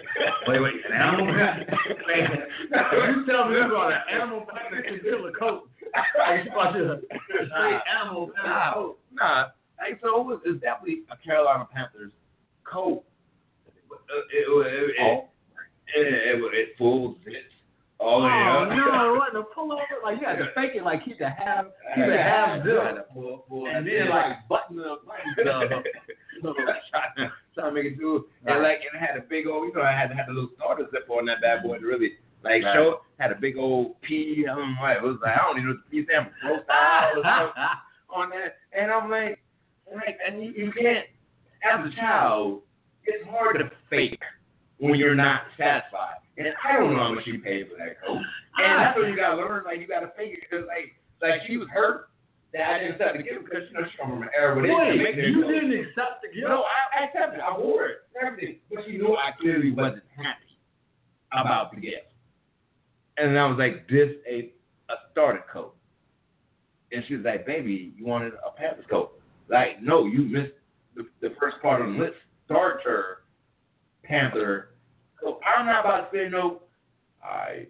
[0.46, 1.26] wait, wait, an animal?
[2.06, 2.28] Wait,
[2.70, 5.68] you tell me you brought an animal panther concealer coat.
[6.16, 7.00] Like you brought a
[7.48, 8.98] straight animal Nah, coat.
[9.12, 9.46] nah.
[9.80, 12.12] Like, so it was it's definitely a Carolina Panthers
[12.62, 13.02] coat.
[13.66, 15.24] It, it, it, it, it,
[15.94, 17.44] it, it, oh, it
[17.98, 18.68] all the way Oh up.
[18.70, 19.82] no, what the pull over?
[20.04, 23.08] Like you had to fake it like keep the half keep the half zip.
[23.16, 25.34] And then like button the button
[26.42, 26.52] the
[26.90, 29.82] trying, to make it do and like and it had a big old you know
[29.82, 32.12] I had had the little starter zip on that bad boy to really
[32.44, 32.74] like Right.
[32.74, 35.56] show had a big old P I don't know what it was like I don't
[35.56, 36.48] even know what the P stand for.
[36.48, 37.62] Pro style or something
[38.10, 38.56] on that.
[38.78, 39.40] And I'm like
[39.94, 41.06] like and you, you can't
[41.64, 42.62] as a child
[43.04, 44.20] it's hard to fake
[44.78, 48.20] when you're not satisfied and I don't know how much you paid for that coat
[48.58, 51.68] and that's what you gotta learn like you gotta it because like like she was
[51.72, 52.10] hurt
[52.52, 54.72] that I didn't accept the gift because you know she's from an era where they
[54.72, 56.48] Wait, didn't make you didn't accept the gift?
[56.48, 57.40] No, I, I accepted.
[57.40, 57.96] I wore it.
[58.20, 58.56] Everything.
[58.72, 60.56] But she knew I clearly wasn't happy
[61.32, 62.08] about the gift.
[63.18, 64.52] And I was like, this a
[64.88, 65.74] a starter coat.
[66.92, 69.12] And she was like, baby, you wanted a Panthers coat.
[69.48, 70.52] Like, no, you missed
[70.94, 72.16] the, the first part on the list.
[72.46, 73.15] Starter
[74.08, 74.70] Panther
[75.22, 75.40] coat.
[75.44, 76.62] I'm not about to say no.
[77.24, 77.66] I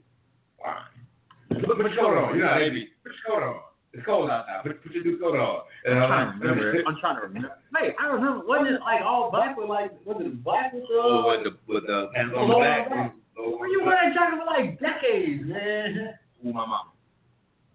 [0.62, 1.61] fine.
[1.64, 2.37] Put, put your coat on.
[2.37, 2.88] You know, baby.
[3.03, 3.61] Put your coat on.
[3.94, 4.62] It's cold outside.
[4.62, 5.61] Put, put your new coat on.
[5.87, 6.83] And I'm I'm trying to remember.
[6.87, 7.51] I'm trying to remember.
[7.81, 8.44] Wait, I remember.
[8.46, 11.37] Wasn't it like all black with like was it black with Oh, uh?
[11.38, 13.14] with the with the pants on the back.
[13.38, 16.14] Oh, Were you wearing that jacket for like decades, man?
[16.44, 16.92] Ooh, my mama.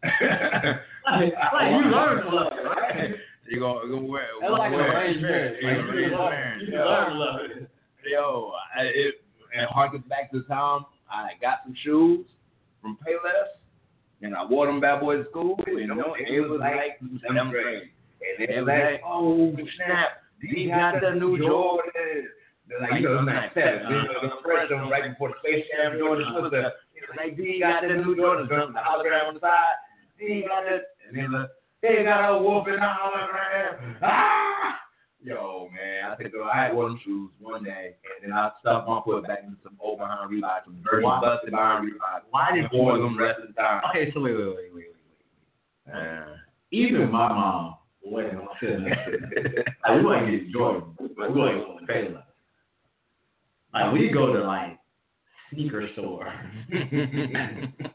[1.04, 3.10] Like, like you learned to love it, right?
[3.50, 4.28] You gonna go wear?
[4.39, 5.58] That's like wear- a arranged marriage.
[5.63, 7.69] Like, you arranged learn- you learn to love it.
[8.06, 9.16] Yo, I, it
[9.54, 12.26] and harkens back to the time I got some shoes
[12.82, 13.60] from Payless,
[14.22, 15.60] and I wore them bad boys to school.
[15.68, 17.92] You know, it was like seventh grade.
[18.40, 22.30] And they was like, oh snap, he got the new Jordan.
[22.68, 23.84] They're like, you know, it's not seven.
[23.90, 26.72] The fresh one right before the Space Jam Jordan was the
[27.18, 29.78] like, D got the new Jordan, the hologram on the side.
[30.18, 31.50] D got it, and then the
[31.82, 33.98] they got a wolf in the hologram.
[34.02, 34.81] Ah!
[35.24, 39.02] Yo, man, I think I had one shoes one day, and then I stuffed my
[39.06, 42.22] foot back into some old behind Reebok, some dirty Why- busted behind Reebok.
[42.32, 43.82] Why did wore them the rest of the time.
[43.92, 44.86] Okay, so wait, wait, wait, wait, wait,
[45.88, 45.96] wait.
[45.96, 46.36] Uh,
[46.72, 49.66] Even my mom wasn't sitting there.
[49.88, 52.24] Like we wasn't getting Jordan, but we wasn't going to Payless.
[53.74, 54.80] Like we go to like
[55.54, 56.34] sneaker store.
[56.70, 56.90] you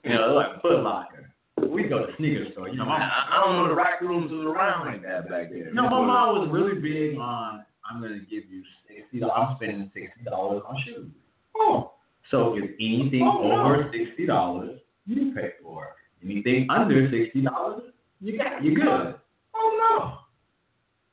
[0.04, 1.15] know, like Foot Locker.
[1.60, 2.68] We go to sneaker store.
[2.68, 5.70] You know, my, I don't know the rack rooms was around like that back then.
[5.72, 7.64] no, my mom was really big on.
[7.88, 9.20] I'm gonna give you sixty.
[9.20, 11.08] dollars I'm spending sixty dollars on shoes.
[11.56, 11.92] Oh,
[12.30, 13.64] So if anything Oh, no.
[13.64, 16.26] over sixty dollars, you pay for it.
[16.28, 17.82] Anything under sixty dollars,
[18.20, 19.14] you got you good.
[19.54, 19.98] oh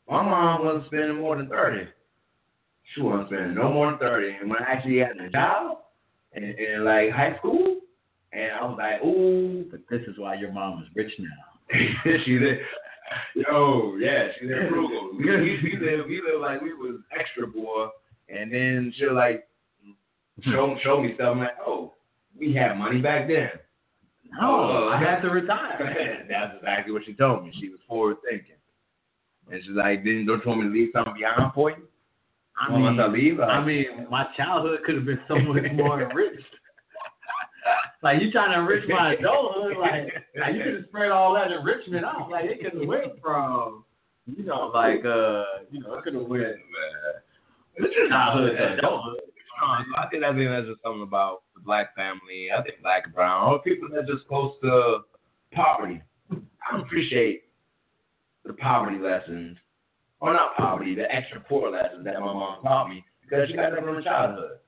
[0.07, 0.13] no.
[0.13, 1.87] My mom wasn't spending more than thirty.
[2.93, 4.35] She wasn't spending no more than thirty.
[4.39, 5.77] And when I actually had a job
[6.33, 7.77] and, in like high school,
[8.33, 11.77] and I was like, ooh, But this is why your mom is rich now.
[12.25, 12.57] she live.
[13.35, 15.11] Yo, oh, yeah, she live frugal.
[15.17, 17.87] We, we, we live, we live like we was extra boy,
[18.27, 19.47] and then she'll like
[20.41, 21.33] show show me stuff.
[21.33, 21.93] I'm like, oh,
[22.37, 23.49] we had money back then.
[24.39, 24.89] No, oh.
[24.91, 26.25] I had to retire.
[26.29, 27.53] That's exactly what she told me.
[27.59, 28.55] She was forward thinking,
[29.51, 31.87] and she's like, "Didn't don't you want me to leave something behind for you?"
[32.59, 35.63] I once I mean, leave, uh, I mean, my childhood could have been so much
[35.73, 36.43] more enriched.
[38.03, 41.51] Like you trying to enrich my adulthood, like, like you could have spread all that
[41.51, 42.29] enrichment out.
[42.29, 43.85] Like it could have went from,
[44.25, 46.43] you know, like uh, you know, it could have went
[47.75, 49.21] It's just childhood to adulthood.
[49.63, 52.49] I think I think that's just something about the black family.
[52.55, 54.99] I think black and brown, or people that just close to
[55.53, 56.01] poverty.
[56.31, 57.43] I appreciate
[58.45, 59.57] the poverty lessons,
[60.19, 63.71] or not poverty, the extra poor lessons that my mom taught me because she got
[63.71, 64.59] that from childhood.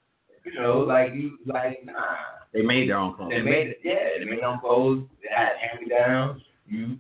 [0.46, 2.45] You know, like you, like nah.
[2.56, 3.32] They made their own clothes.
[3.32, 4.18] They made it, yeah.
[4.18, 5.04] They made their own clothes.
[5.22, 6.42] They had hand me downs.
[6.66, 6.94] You mm-hmm,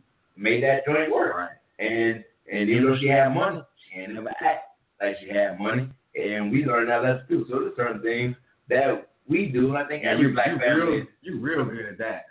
[0.43, 1.33] made that joint work.
[1.33, 1.49] Right.
[1.79, 4.65] And and even though she had money, she ain't never act
[5.01, 5.89] like she had money.
[6.15, 7.45] And we learned that lesson too.
[7.49, 8.35] So there's certain things
[8.67, 10.85] that we do, I think every you, black you family.
[10.97, 12.25] real, you real good at that.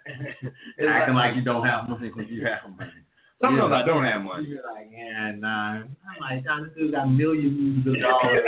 [0.87, 2.91] Acting like you don't have money when you have money.
[3.41, 3.77] sometimes Yeah.
[3.77, 4.49] I don't have money.
[4.49, 5.81] You're like, yeah, nah.
[5.81, 8.45] I'm like, John, this dude got millions of dollars.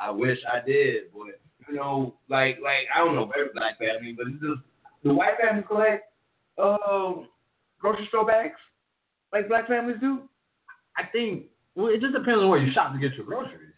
[0.00, 1.40] I wish I did, but
[1.70, 4.60] you know, like like I don't know every black family, but it's just
[5.04, 6.12] the white families collect
[6.58, 7.28] um
[7.80, 8.58] grocery store bags
[9.32, 10.22] like black families do.
[10.96, 13.72] I think, well, it just depends on where you shop to get your groceries.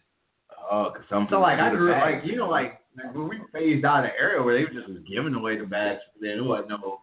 [0.69, 3.37] Oh, cause some So like I grew up like you know like like, when we
[3.51, 6.37] phased out of the area where they were just was giving away the bags, then
[6.37, 7.01] it wasn't no,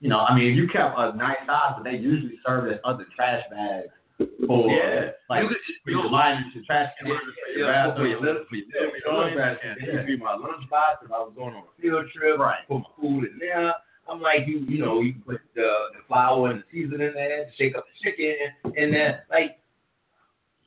[0.00, 3.06] you know, I mean you kept a nice size, but they usually served as other
[3.14, 5.10] trash bags for uh, Yeah.
[5.28, 8.56] like You could- line your trash Yeah, for yeah, yeah, bathroom, for your little, for
[8.56, 11.18] your little for your joint, lunch and basket, then you be my lunchbox if I
[11.18, 12.38] was going on a field trip.
[12.38, 12.66] Right.
[12.68, 13.72] Put my food in there.
[14.08, 17.14] I'm like you, you know, you can put the the flour and the seasoning in
[17.14, 18.36] there, shake up the chicken,
[18.76, 19.58] and then like,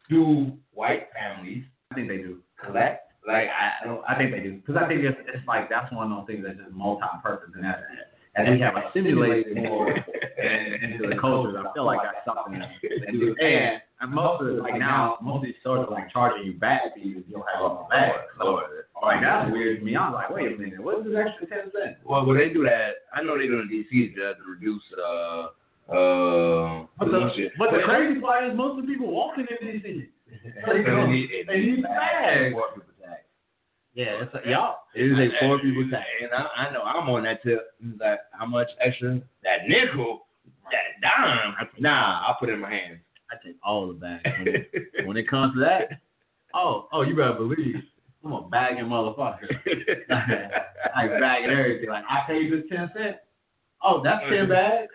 [0.09, 2.39] do white families I think they do.
[2.63, 3.11] collect?
[3.27, 4.01] Like I, don't.
[4.07, 6.43] I think they do because I think it's it's like that's one of those things
[6.45, 7.83] that's just multi-purpose and that
[8.35, 9.93] and they have assimilated more
[10.43, 11.57] into the culture.
[11.59, 13.35] I feel like that's something that they do.
[13.41, 16.53] And, and most of it, like now, most of these stores are like charging you
[16.53, 18.11] bag fees if you don't have your bag.
[18.37, 18.61] So
[19.01, 19.95] like that's weird to me.
[19.95, 21.99] I was like, wait a minute, what's this extra ten cents?
[22.05, 24.83] Well, when they do that, I know they do it in DC just to reduce
[24.97, 25.47] uh
[25.91, 27.51] uh But the, shit.
[27.57, 30.07] but the crazy part is most of the people walking in these cities.
[30.65, 30.83] They,
[31.47, 32.53] They need, bags.
[32.53, 33.21] Poor people tax.
[33.95, 34.75] Yeah, it's a, y'all.
[34.93, 36.05] It is a poor people tax.
[36.21, 37.71] And I, I know I'm on that tip.
[37.99, 39.19] Like how much extra?
[39.43, 40.27] That nickel,
[40.71, 41.67] that dime.
[41.79, 42.99] Nah, I'll put it in my hands.
[43.31, 44.23] I take all the bags.
[44.39, 46.01] When it, when it comes to that,
[46.53, 47.75] oh, oh, you better believe
[48.23, 49.47] I'm a bagging motherfucker.
[50.95, 51.89] I bagging everything.
[51.89, 53.19] Like I paid this ten cents.
[53.83, 54.91] Oh, that's ten bags.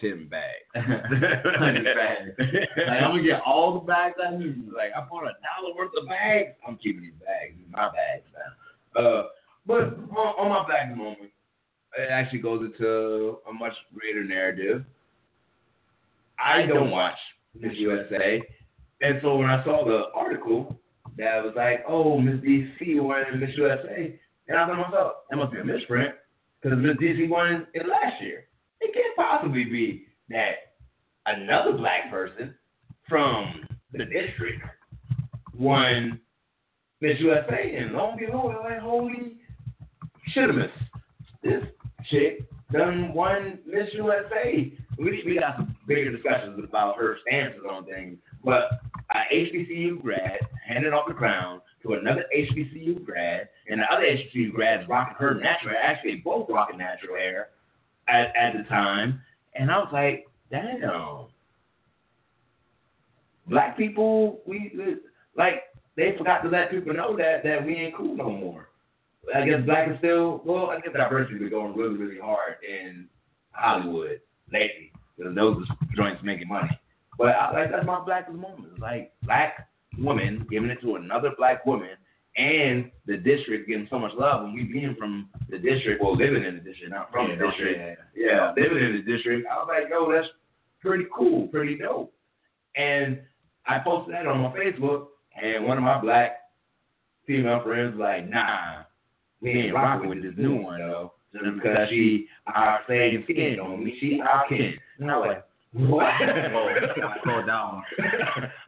[0.00, 0.66] Ten bags.
[0.74, 2.30] Hundred bags.
[2.76, 4.68] Like I'm gonna get all the bags I need.
[4.76, 6.52] Like I bought a dollar worth of bags.
[6.66, 7.54] I'm keeping these bags.
[7.56, 9.00] These my bags now.
[9.00, 9.22] Uh,
[9.66, 9.82] but
[10.16, 11.30] on, on my black moment,
[11.96, 14.84] it actually goes into a much greater narrative.
[16.38, 17.18] I don't watch
[17.58, 18.42] Miss USA,
[19.00, 20.78] and so when I saw the article
[21.16, 25.36] that was like, "Oh, Miss DC won Miss USA," and I thought to myself, "That
[25.36, 26.14] must be a misprint
[26.60, 28.46] because Miss DC won it last year.
[28.80, 30.74] It can't possibly be that
[31.26, 32.54] another black person
[33.08, 34.62] from the district
[35.54, 36.20] won
[37.00, 39.38] Miss USA, and lo and behold, I'm like, holy
[40.34, 40.70] shittimus.
[41.42, 41.64] This
[42.10, 44.72] chick done won Miss USA.
[44.98, 48.80] We, we got some bigger discussions about her stances on things, but
[49.12, 54.52] a HBCU grad handed off the crown to another HBCU grad, and the other HBCU
[54.52, 55.74] grad rocking her natural.
[55.80, 57.50] Actually, both rocking natural hair
[58.08, 59.20] at, at the time.
[59.54, 61.26] And I was like, damn.
[63.48, 64.98] Black people, we
[65.36, 65.62] like
[65.96, 68.67] they forgot to let people know that that we ain't cool no more.
[69.34, 70.70] I guess black is still well.
[70.70, 73.08] I guess diversity is going really really hard in
[73.52, 74.20] Hollywood
[74.52, 76.70] lately because those are joints making money.
[77.18, 78.68] But I, like that's my blackest moment.
[78.72, 81.90] It's like black woman giving it to another black woman,
[82.36, 86.44] and the district getting so much love, and we being from the district, well, living
[86.44, 87.78] in the district, not from Yeah, the district.
[88.14, 88.26] yeah.
[88.26, 89.46] Yeah, living in the district.
[89.50, 90.28] I was like, yo, that's
[90.80, 92.12] pretty cool, pretty dope.
[92.76, 93.20] And
[93.66, 95.06] I posted that on my Facebook,
[95.42, 96.36] and one of my black
[97.26, 98.82] female friends was like, nah,
[99.40, 101.12] we ain't rocking with this new one though.
[101.32, 104.74] Just because she our same skin on me, she our kin.
[104.98, 106.12] And I was like, what?
[107.24, 107.82] Slow down.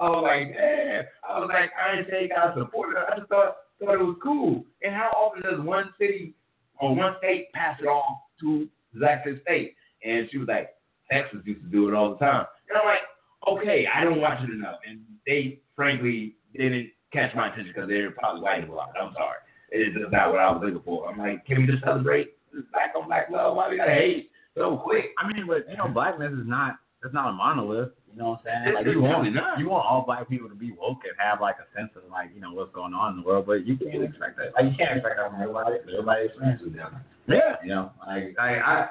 [0.00, 1.04] I was like, damn.
[1.28, 3.12] I was like, I didn't say you gotta her.
[3.12, 4.64] I just thought thought it was cool.
[4.82, 6.34] And how often does one city
[6.78, 9.74] or one state pass it off to the exact state?
[10.04, 10.70] And she was like,
[11.10, 12.46] Texas used to do it all the time.
[12.68, 13.00] And I'm like,
[13.48, 14.76] okay, I don't watch it enough.
[14.88, 18.90] And they frankly didn't catch my attention because they're probably white a lot.
[19.00, 19.38] I'm sorry.
[19.70, 21.08] It's just not what I was looking for.
[21.08, 22.34] I'm like, can we just celebrate
[22.72, 23.56] black on black love?
[23.56, 25.12] Why we gotta hate so quick?
[25.18, 27.90] I mean, but you know, blackness is not it's not a monolith.
[28.12, 28.74] You know what I'm saying?
[28.74, 31.78] Like you want you want all black people to be woke and have like a
[31.78, 34.36] sense of like you know what's going on in the world, but you can't expect
[34.38, 34.52] that.
[34.54, 35.76] Like you can't expect that from everybody.
[35.92, 36.80] Everybody experiences it.
[37.28, 37.56] Yeah.
[37.62, 38.88] You know, like I I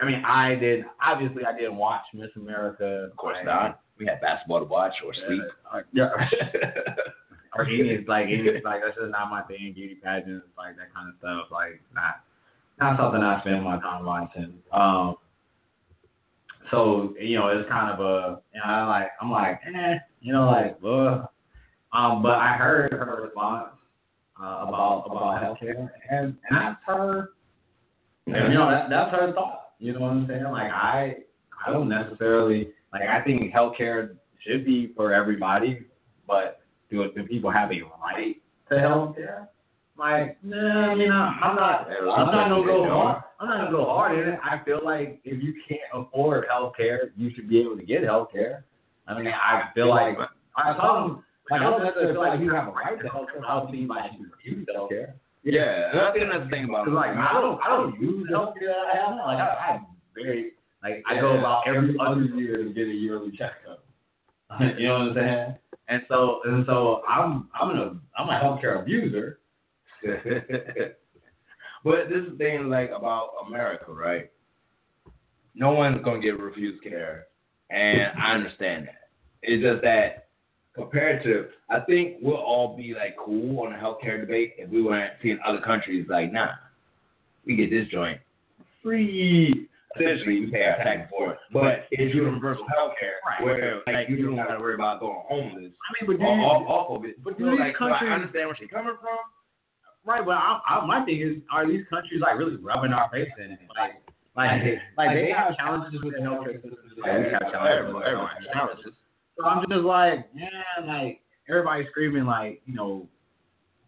[0.00, 3.08] I mean, I did obviously I didn't watch Miss America.
[3.10, 3.80] Of course not.
[3.98, 5.42] We had basketball to watch or sleep.
[5.92, 6.10] Yeah.
[7.54, 9.72] or any like any like that's just not my thing.
[9.74, 12.22] Beauty pageants, like that kind of stuff, like not
[12.80, 14.54] not something I spend my time watching.
[14.72, 15.16] Um,
[16.70, 20.32] so you know, it's kind of a you know, I like I'm like eh, you
[20.32, 21.28] know, like ugh.
[21.92, 23.70] Um, but I heard her response
[24.40, 27.30] uh, about about healthcare, and and that's her.
[28.26, 29.70] And, you know, that, that's her thought.
[29.78, 30.44] You know what I'm saying?
[30.44, 31.16] Like I
[31.66, 35.86] I don't necessarily like I think healthcare should be for everybody,
[36.26, 36.57] but
[36.90, 38.36] do do people have a right
[38.70, 39.48] to healthcare?
[39.98, 41.88] Like, nah, you know, I'm not.
[41.90, 43.22] I'm not gonna go hard.
[43.40, 44.38] I'm not gonna go hard in it.
[44.44, 48.62] I feel like if you can't afford healthcare, you should be able to get healthcare.
[49.08, 50.16] I mean, I feel like
[50.56, 51.24] I told them.
[51.50, 53.42] Like, I don't necessarily feel like you have a right to healthcare.
[53.44, 55.14] I don't think like you refuse healthcare.
[55.42, 58.28] Yeah, and I think that's the thing about Cause like I don't, I don't use
[58.30, 59.16] healthcare that I have.
[59.16, 59.80] Like I, I
[60.14, 63.84] very, like I go about every other year to get a yearly checkup.
[64.78, 65.54] you know what I'm saying?
[65.88, 69.40] And so, and so I'm, I'm a, I'm a healthcare abuser.
[71.84, 74.30] but this is thing like about America, right?
[75.54, 77.26] No one's gonna get refused care,
[77.70, 79.08] and I understand that.
[79.42, 80.28] It's just that
[80.78, 84.82] compared to, I think we'll all be like cool on the healthcare debate if we
[84.82, 86.52] weren't seeing other countries like, nah,
[87.44, 88.20] we get this joint
[88.82, 89.67] free.
[89.96, 93.42] Essentially, we pay our tax for it, but it's universal healthcare Right.
[93.42, 96.90] where like you don't gotta worry about going homeless I mean, but off, you, off,
[96.90, 97.22] off of it.
[97.24, 99.18] but So, do these like, so I understand where she's coming from.
[100.04, 100.24] right?
[100.24, 103.52] But I, I, my thing is, are these countries like really rubbing our face in
[103.52, 103.58] it?
[103.76, 104.02] Like,
[104.36, 104.62] like,
[104.96, 106.76] like they have challenges with the healthcare system.
[107.02, 108.92] like we have challenges the Everyone has challenges.
[109.36, 113.08] So I'm just like, yeah, like everybody's screaming like, you know,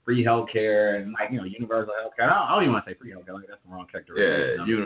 [0.04, 2.26] free healthcare and like, you know, universal healthcare.
[2.26, 4.14] I don't, I don't even want to say free healthcare, like that's the wrong character.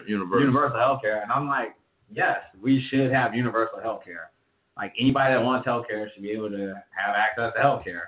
[0.06, 0.40] universal.
[0.40, 1.22] universal healthcare.
[1.22, 1.76] And I'm like,
[2.12, 4.30] yes, we should have universal healthcare.
[4.76, 8.02] Like anybody that wants healthcare should be able to have access to healthcare.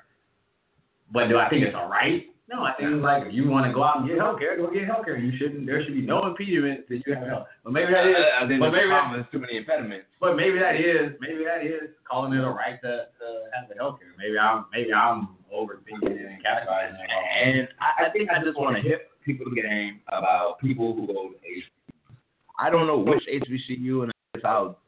[1.13, 2.27] But do I think it's all right?
[2.49, 4.71] No, I think it's like if you want to go out and get healthcare, go
[4.71, 5.19] get healthcare.
[5.19, 5.67] You shouldn't.
[5.67, 7.47] There should be no impediment that you have health.
[7.65, 8.15] But maybe that is.
[8.39, 10.07] I think but maybe that, problems, too many impediments.
[10.21, 13.75] but maybe that is maybe that is calling it a right to, to have the
[13.75, 14.15] healthcare.
[14.17, 17.11] Maybe I'm maybe I'm overthinking it and categorizing it.
[17.43, 21.31] And I, I think I just want to hit people game about people who go
[21.31, 22.15] to HBCUs.
[22.61, 24.13] I don't know which HBCU, and
[24.45, 24.79] I'll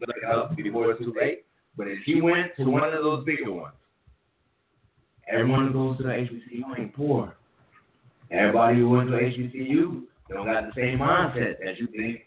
[0.00, 1.44] look it up before it's too late.
[1.76, 3.74] But if he went to one of those bigger ones,
[5.28, 7.34] everyone who goes to the HBCU ain't poor.
[8.30, 12.22] Everybody who went to HBCU don't got the same mindset that you think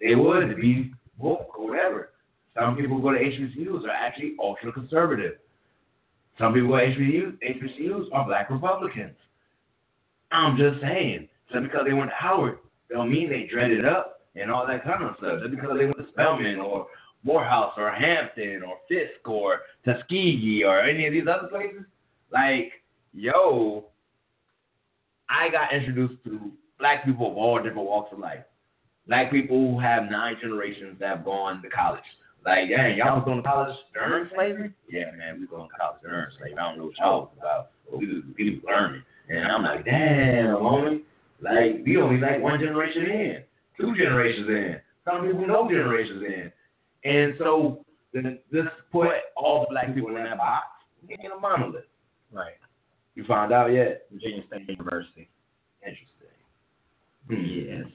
[0.00, 2.10] they would to be woke or whatever.
[2.58, 5.34] Some people who go to HBCUs are actually ultra conservative.
[6.38, 9.16] Some people at HBCUs, HBCUs are black Republicans.
[10.32, 12.58] I'm just saying, just because they went to Howard,
[12.90, 15.40] don't mean they dreaded up and all that kind of stuff.
[15.40, 16.86] Just because they went to Spelman or
[17.24, 21.84] Morehouse or Hampton or Fisk or Tuskegee or any of these other places,
[22.32, 22.72] like,
[23.12, 23.86] yo,
[25.28, 28.40] I got introduced to black people of all different walks of life.
[29.06, 32.02] Black people who have nine generations that have gone to college.
[32.44, 34.72] Like, dang, y'all was going to college during slavery?
[34.88, 36.56] Yeah, man, we going to college during slavery.
[36.58, 39.02] I don't know what y'all was about, but we was, we was learning.
[39.28, 41.02] And I'm like, damn, homie.
[41.42, 43.42] Like, we only like one generation in,
[43.78, 44.76] two generations in.
[45.04, 46.52] Some people no generations in.
[47.10, 50.66] And so, then this put all the black people in that box
[51.08, 51.84] in a monolith.
[52.32, 52.54] Right.
[53.14, 54.06] You found out yet?
[54.12, 55.28] Virginia State University.
[55.82, 56.06] Interesting.
[57.28, 57.34] Hmm.
[57.34, 57.86] Yes.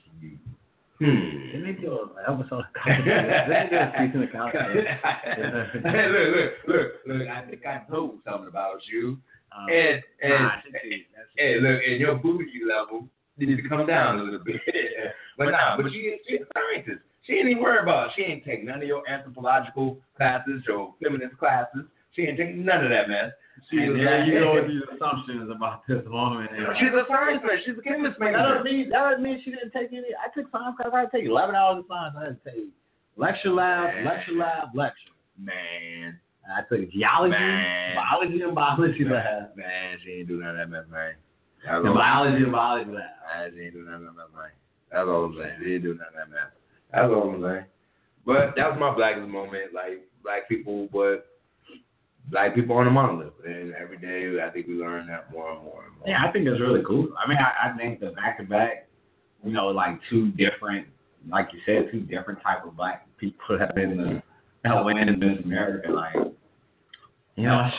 [1.00, 1.52] Hmm.
[1.54, 2.64] Let me do an episode.
[2.88, 4.56] Let me do a season of college.
[4.56, 7.28] hey, look, look, look, look.
[7.28, 9.18] I think I know something about you.
[9.52, 10.50] Um, and and, nah.
[10.72, 14.62] That's and look, and your booty level needs to come down a little bit.
[15.38, 17.04] but nah, but she she's a scientist.
[17.24, 18.08] She ain't even worry about.
[18.08, 18.12] It.
[18.16, 21.84] She ain't take none of your anthropological classes, your feminist classes.
[22.16, 23.32] She ain't take none of that mess.
[23.72, 26.48] She and was there like, you go with these assumptions about this woman.
[26.52, 27.62] And, She's a science major.
[27.66, 28.38] She's a chemist that major.
[28.38, 30.12] doesn't mean that doesn't mean she didn't take any.
[30.16, 30.92] I took science class.
[30.94, 32.16] I had to take eleven hours of science.
[32.20, 32.68] I had to take
[33.16, 34.06] lecture lab, Man.
[34.06, 35.16] lecture lab, lecture.
[35.40, 37.96] Man, And I took geology, Man.
[37.96, 39.56] biology, and biology lab.
[39.56, 41.16] man, she ain't do none of that mess, man.
[41.66, 43.04] That's And all- biology and biology lab.
[43.36, 44.52] Man, she ain't do none of that mess, man.
[44.92, 45.60] That's all I'm saying.
[45.64, 46.52] She ain't do none of that mess.
[46.94, 47.66] That's all I'm saying.
[48.26, 49.74] But that was my blackest moment.
[49.74, 51.26] Like black people, but
[52.30, 55.64] black people on the monolith, and every day I think we learn that more and
[55.64, 56.08] more and more.
[56.08, 57.10] Yeah, I think it's really cool.
[57.24, 58.88] I mean, I, I think the back to back,
[59.44, 60.88] you know, like two different,
[61.30, 64.24] like you said, two different type of black people that been the
[64.64, 65.92] that win in Miss America.
[65.92, 66.16] Like,
[67.36, 67.70] you know,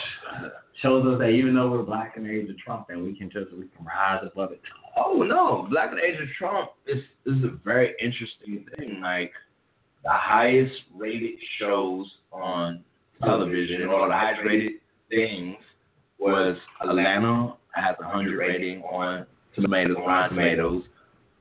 [0.81, 3.29] shows us that even though we're black in the age of Trump, that we can
[3.29, 4.61] just we can rise above it.
[4.95, 9.01] Oh no, Black and Age of Trump is is a very interesting thing.
[9.01, 9.31] Like
[10.03, 12.83] the highest rated shows on
[13.23, 14.73] television or the highest rated
[15.09, 15.55] things
[16.19, 20.83] was Atlanta has a hundred rating on Tomatoes, Rotten Tomatoes.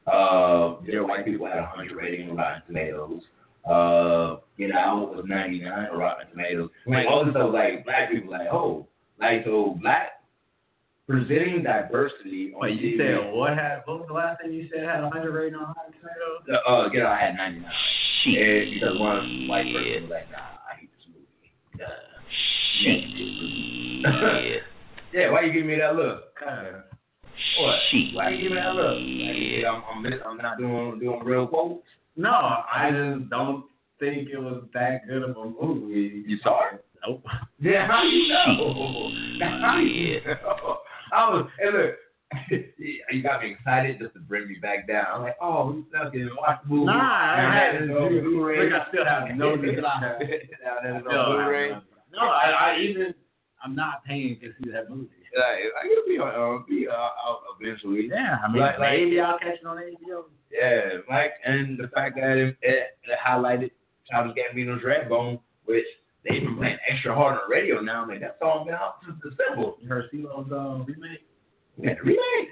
[0.07, 3.23] Uh, Dear White People had a hundred rating on Rotten Tomatoes.
[3.69, 6.71] Uh, Get Out was ninety nine on Rotten Tomatoes.
[6.87, 8.87] Like all this stuff, like black people, like oh,
[9.21, 10.23] like so black
[11.09, 12.99] presenting diversity on Wait, you TV.
[12.99, 15.75] said what had what was the last thing you said had a hundred rating on
[15.77, 16.63] Rotten Tomatoes?
[16.67, 17.73] Uh, Get Out had 99.
[18.27, 20.56] And because one white person was like, nah, I
[21.79, 24.03] movie.
[24.05, 24.11] Uh,
[25.13, 26.37] yeah, why you giving me that look?
[26.39, 26.85] Kinda.
[27.61, 27.79] What?
[28.15, 28.99] Why you giving me that look?
[28.99, 31.83] Like, I'm, I'm, miss- I'm not doing doing real quotes.
[32.17, 33.65] No, I just don't
[33.99, 36.25] think it was that good of a movie.
[36.27, 36.85] You saw it?
[37.07, 37.25] Nope.
[37.61, 39.11] Yeah, how do you know?
[39.61, 40.79] How do you know?
[41.13, 41.95] I was, and look,
[42.51, 45.07] you got me excited just to bring me back down.
[45.15, 46.87] I'm like, oh, we stuck in watch the movie.
[46.87, 47.97] Nah, I had that is it.
[47.97, 48.73] on Blu-ray.
[48.73, 50.19] I still have no desire.
[50.65, 51.71] Now that is No, on Blu-ray.
[52.13, 53.15] no, I, I even
[53.65, 55.09] I'm not paying to see that movie.
[55.37, 56.29] Like, I gotta be on,
[56.61, 58.09] uh, be uh, out eventually.
[58.11, 60.25] Yeah, I mean, Like- like- maybe I'll catch it on HBO.
[60.51, 63.71] Yeah, like, and the fact that it, it, it highlighted
[64.11, 65.85] Childish Gambino's Redbone, which
[66.25, 68.05] they've been playing extra hard on the radio now.
[68.05, 69.73] I mean, that song been out since December.
[69.81, 71.27] You heard CeeLo's uh, remake?
[71.79, 72.51] Yeah, remake.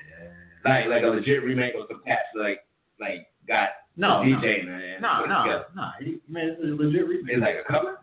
[0.65, 2.65] Like, like a legit remake of some cats, like,
[3.01, 5.01] like got No, DJ man.
[5.01, 5.91] no, no, no.
[6.01, 7.37] He, man, is a legit remake.
[7.37, 8.01] It's like a cover.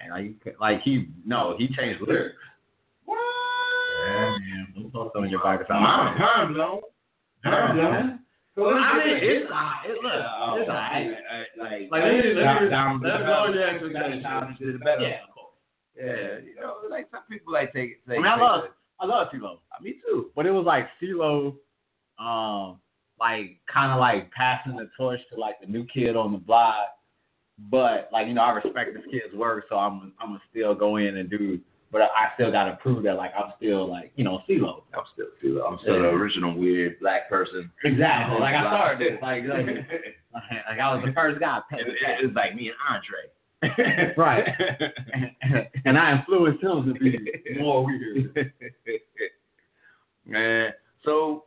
[0.00, 2.36] And like, like he, no, he changed lyrics.
[3.04, 3.18] What?
[3.18, 4.66] Yeah, man.
[4.76, 5.68] Don't post on your bike.
[5.68, 6.80] Mind, mind blown.
[7.44, 8.18] Mind blown.
[8.56, 11.10] So it's I mean, it's uh, it look, Yeah, it's alright.
[11.58, 14.22] like, Like, let me- let me- down, let's down, go to the down, expectations.
[14.22, 15.02] down, down, better.
[15.02, 15.54] Yeah, of course.
[15.98, 17.98] Yeah, you know, like some people like take.
[18.06, 18.70] I take mean, I take love, it.
[19.04, 19.58] I love CeeLo.
[19.82, 20.30] Me too.
[20.34, 21.54] But it was like CeeLo,
[22.18, 22.80] um,
[23.20, 26.88] like kind of like passing the torch to like the new kid on the block.
[27.70, 30.96] But like you know, I respect this kid's work, so I'm I'm gonna still go
[30.96, 31.60] in and do.
[31.92, 34.82] But I still gotta prove that like I'm still like you know CeeLo.
[34.94, 37.70] I'm still, still, I'm still the original weird black person.
[37.84, 38.40] Exactly.
[38.40, 39.18] Like I started this.
[39.22, 39.66] Like like,
[40.32, 41.60] like I was the first guy.
[41.72, 41.86] it,
[42.22, 43.30] it's like me and Andre.
[44.16, 44.44] Right.
[45.84, 47.18] and I influenced him to be
[47.58, 48.34] more weird.
[50.26, 50.72] Man,
[51.04, 51.44] so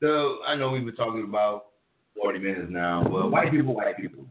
[0.00, 1.66] the I know we've been talking about
[2.20, 4.24] 40 minutes now, but white people, white people.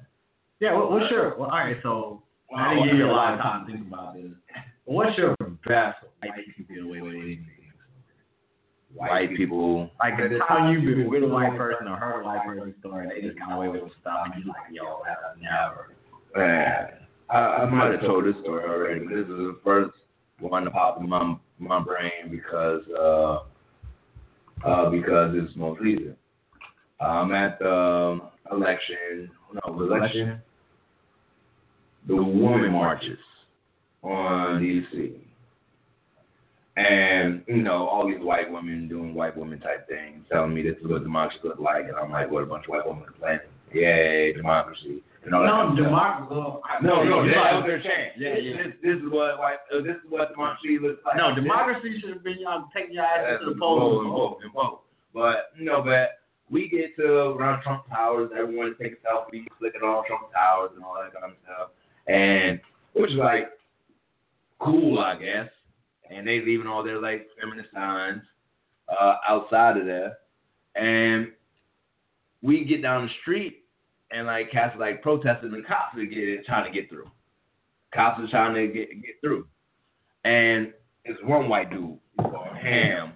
[0.60, 0.74] Yeah.
[0.74, 1.38] well, what's your?
[1.38, 1.78] Well, all right.
[1.84, 2.24] So
[2.56, 4.32] I didn't give you a lot of time to think about this.
[4.86, 5.36] What's your
[5.68, 7.46] best white people away with anything?
[8.94, 9.92] White people.
[10.00, 13.08] Like the time you've been with a white person or heard a white person story,
[13.10, 15.94] they just got away with stuff, and you're like, yo, that's never.
[16.36, 19.92] Man, I, I might have told this story already, but this is the first
[20.40, 23.40] one to pop in my my brain because uh
[24.66, 26.18] uh because it's most recent.
[27.00, 28.20] I'm at the
[28.52, 29.30] election.
[29.54, 30.42] No, election.
[32.08, 33.20] The woman marches
[34.02, 35.14] on DC.
[36.78, 40.78] And, you know, all these white women doing white women type things, telling me this
[40.78, 43.48] is what democracy looks like, and I'm like, what a bunch of white women complaining.
[43.74, 45.02] Yay, democracy.
[45.28, 46.28] And all that kind No, of democracy.
[46.32, 48.14] Well, No, no, it's that like- was their chance.
[48.18, 48.64] Yeah, yeah.
[48.64, 51.18] This, this is what white, uh, this is what democracy looks like.
[51.18, 54.06] No, democracy should have been y'all taking your ass to the polls.
[54.06, 54.82] and vote and vote.
[55.14, 60.06] But you know, but we get to around Trump Towers, everyone taking selfies, clicking on
[60.08, 61.70] Trump Towers and all that kind of stuff,
[62.08, 62.62] and
[62.94, 63.50] which is like
[64.60, 65.50] cool, I guess.
[66.10, 68.22] And they leaving all their like feminist signs
[68.88, 70.18] uh, outside of there,
[70.76, 71.34] and
[72.42, 73.66] we get down the street
[74.12, 77.10] and like cats like protesting and cops are getting trying to get through.
[77.94, 79.48] Cops are trying to get get through,
[80.24, 80.74] and
[81.06, 81.98] it's one white dude.
[82.20, 83.14] Going ham.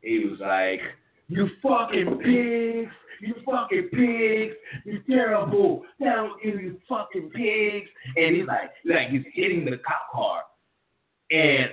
[0.00, 0.80] He was like,
[1.28, 4.54] "You fucking pigs." You fucking pigs,
[4.84, 7.88] you terrible, down you fucking pigs.
[8.16, 10.42] And he's like, like he's hitting the cop car.
[11.30, 11.70] And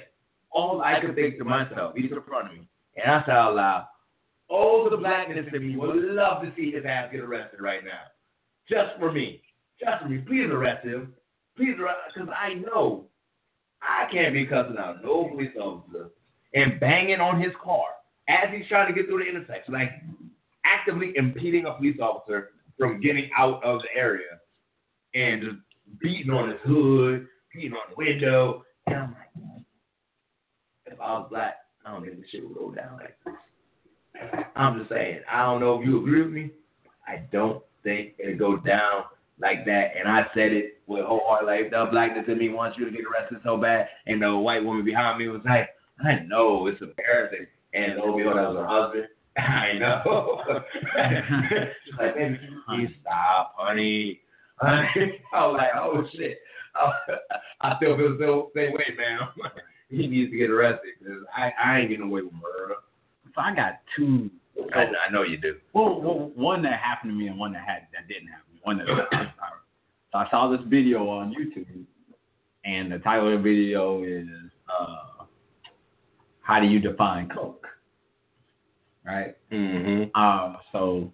[0.51, 2.67] all I could think to myself, he's in front of me.
[2.95, 3.87] And I said out loud,
[4.49, 8.01] "All the blackness in me would love to see his ass get arrested right now.
[8.69, 9.41] Just for me.
[9.79, 10.19] Just for me.
[10.19, 11.13] Please arrest him.
[11.57, 13.05] Please arrest because I know
[13.81, 16.09] I can't be cussing out no police officer
[16.53, 17.85] and banging on his car
[18.27, 19.73] as he's trying to get through the intersection.
[19.73, 19.91] Like
[20.65, 24.39] actively impeding a police officer from getting out of the area
[25.13, 25.55] and just
[26.01, 28.63] beating on his hood, beating on the window.
[28.87, 29.63] And I'm like,
[30.85, 33.33] if I was black, I don't think this shit would go down like this.
[34.55, 36.51] I'm just saying, I don't know if you agree with me.
[37.07, 39.05] I don't think it'd go down
[39.39, 39.91] like that.
[39.97, 42.91] And I said it with whole heart, like the blackness in me wants you to
[42.91, 43.87] get arrested so bad.
[44.05, 45.69] And the white woman behind me was like,
[46.03, 47.47] I know it's embarrassing.
[47.73, 49.07] And the old girl that was her husband,
[49.37, 50.41] I know.
[51.85, 54.21] She's like, baby, please stop, honey.
[54.61, 54.87] I
[55.33, 56.39] was like, oh shit.
[57.61, 59.19] I still feel the same way, man.
[59.89, 62.75] he needs to get arrested because I, I ain't getting away with murder.
[63.33, 64.29] So I got two.
[64.73, 65.55] I, I know you do.
[65.73, 68.43] Well, well, one that happened to me and one that had that didn't happen.
[68.63, 68.87] One that
[70.11, 71.85] so I saw this video on YouTube,
[72.63, 74.27] and the title of the video is
[74.69, 75.25] uh,
[76.41, 77.67] "How do you define Coke?"
[79.05, 79.35] Right.
[79.51, 80.19] Mm-hmm.
[80.19, 80.57] Um.
[80.71, 81.11] So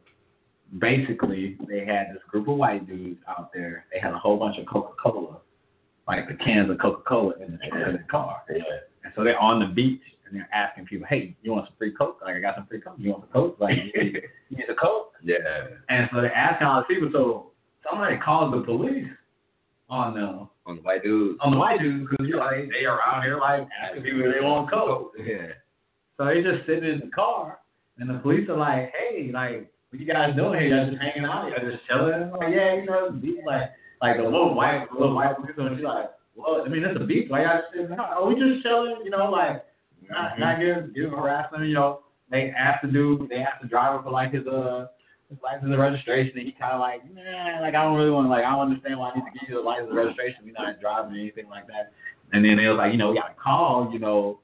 [0.79, 3.85] basically, they had this group of white dudes out there.
[3.91, 5.37] They had a whole bunch of Coca Cola,
[6.07, 8.43] like the cans of Coca Cola in the, in the car.
[8.49, 8.63] Yeah.
[9.03, 10.01] And so they're on the beach
[10.31, 12.19] and they're asking people, "Hey, you want some free Coke?
[12.25, 12.95] Like I got some free Coke.
[12.97, 13.57] You want some Coke?
[13.59, 14.03] Like you
[14.49, 15.37] need, a Coke?" Yeah.
[15.89, 17.09] And so they're asking all the people.
[17.13, 17.51] So
[17.87, 19.05] somebody called the police
[19.87, 21.37] on the On the white dudes.
[21.43, 24.71] on the white dudes because you're like they around here like asking people they want
[24.71, 25.13] Coke.
[25.19, 25.49] Yeah.
[26.17, 27.59] So they just sitting in the car,
[27.99, 30.69] and the police are like, "Hey, like what you guys doing here?
[30.75, 31.49] Y'all just hanging out?
[31.51, 33.39] Y'all just chilling?" Like, yeah, you know, beach.
[33.45, 33.71] Like
[34.01, 36.99] like the little white the little white police, and she's like, "Well, I mean, it's
[36.99, 37.29] a beach.
[37.29, 38.15] Why y'all sitting in the car?
[38.17, 39.65] Oh, we just chilling, you know, like."
[40.11, 42.01] Not, not getting, getting harassed you know.
[42.29, 44.87] They asked the dude, they asked the driver for like his uh
[45.29, 48.29] his license and registration and he kinda like, nah, like I don't really want to
[48.29, 50.53] like I don't understand why I need to give you the license and registration, you're
[50.55, 51.91] not driving or anything like that.
[52.33, 54.39] And then they was like, you know, we gotta call, you know,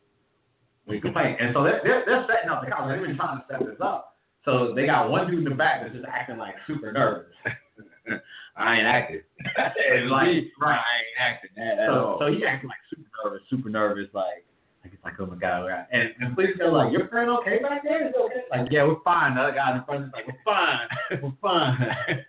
[0.87, 1.35] we complain.
[1.39, 3.79] And so they're they're, they're setting up the car, they've been trying to set this
[3.81, 4.15] up.
[4.45, 7.27] So they got one dude in the back that's just acting like super nervous.
[8.57, 9.21] I ain't acting.
[10.09, 10.27] Like,
[10.61, 10.79] right.
[10.79, 12.17] I ain't acting at, at So, all.
[12.19, 14.45] so he acting like super nervous, super nervous, like
[14.93, 17.83] it's like, oh my god, we're and and police are like, your friend okay back
[17.83, 18.07] there?
[18.07, 18.43] Is it okay?
[18.51, 19.35] Like, yeah, we're fine.
[19.35, 20.87] The other guy in front is like, we're fine,
[21.23, 22.25] we're fine.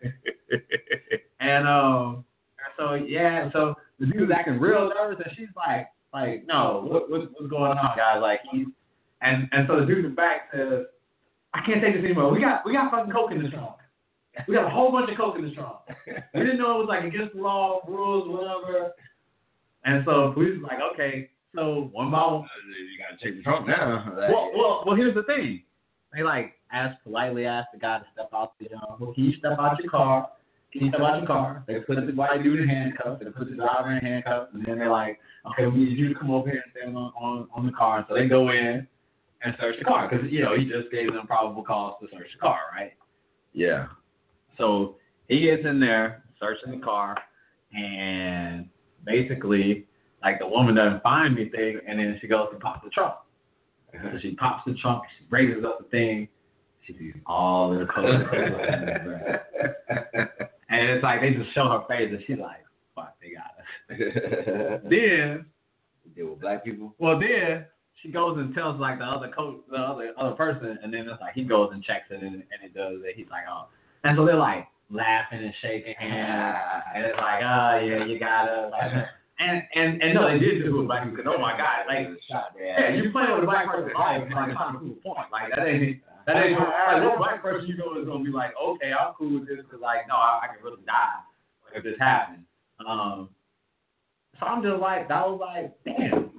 [1.40, 2.24] and um,
[2.78, 7.30] so yeah, so the dude's acting real nervous, and she's like, like, no, what, what
[7.32, 8.20] what's going on, guys?
[8.20, 8.66] Like he's
[9.20, 10.86] and and so the dude in the back says,
[11.54, 12.32] I can't take this anymore.
[12.32, 13.76] We got we got fucking coke in the trunk.
[14.46, 15.78] We got a whole bunch of coke in the trunk.
[16.06, 18.92] We didn't know it was like against the law, rules, whatever.
[19.84, 22.42] And so police was like, okay, so one by one.
[22.42, 24.04] Uh, you gotta take the trunk now.
[24.16, 25.62] Like, Well, well, well, here's the thing.
[26.14, 28.52] They like ask politely ask the guy to step out.
[28.58, 30.30] You um, know, can you step out your car?
[30.72, 31.64] Can you step out your car?
[31.66, 33.22] They put the white dude in handcuffs.
[33.24, 35.18] They put the driver in handcuffs, and then they're like,
[35.50, 38.04] okay, we need you to come over here and stand on on, on the car.
[38.08, 38.86] So they go in
[39.42, 42.28] and search the car because you know he just gave them probable cause to search
[42.34, 42.92] the car, right?
[43.52, 43.86] yeah.
[44.56, 44.96] So
[45.28, 47.16] he gets in there, searching the car,
[47.72, 48.68] and
[49.04, 49.86] basically,
[50.22, 53.14] like the woman doesn't find anything, and then she goes to pop the trunk.
[53.92, 56.28] So she pops the trunk, she raises up the thing,
[56.86, 58.26] she sees all the colors.
[60.68, 62.64] and it's like they just show her face, and she's like,
[62.94, 63.66] "Fuck, they got us."
[64.88, 65.46] Then,
[66.16, 66.94] Deal with black people.
[66.98, 67.66] well, then
[68.02, 71.20] she goes and tells like the other coach, the other other person, and then it's
[71.20, 73.14] like he goes and checks it, and, and it does it.
[73.16, 73.66] He's like, "Oh,"
[74.04, 76.56] and so they're like laughing and shaking hands,
[76.94, 78.72] and it's like, "Oh yeah, you got us."
[79.40, 81.22] Like, and and and no, they did do it with black people.
[81.24, 82.08] 'cause, Oh my God, like
[82.58, 85.30] yeah, you playing with a black person's life, like trying to prove a point.
[85.30, 88.52] Like that ain't that ain't like what black person you know is gonna be like,
[88.62, 91.20] okay, I'm cool with this because like no, I, I could really die
[91.74, 92.44] if this happened.
[92.86, 93.28] Um,
[94.40, 96.30] so I'm just like that was like, damn,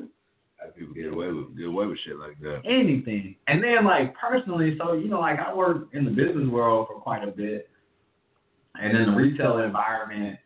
[0.78, 2.62] people get away with get away with shit like that.
[2.66, 3.36] anything.
[3.48, 7.00] And then like personally, so you know, like I worked in the business world for
[7.00, 7.70] quite a bit,
[8.80, 10.38] and in the retail environment,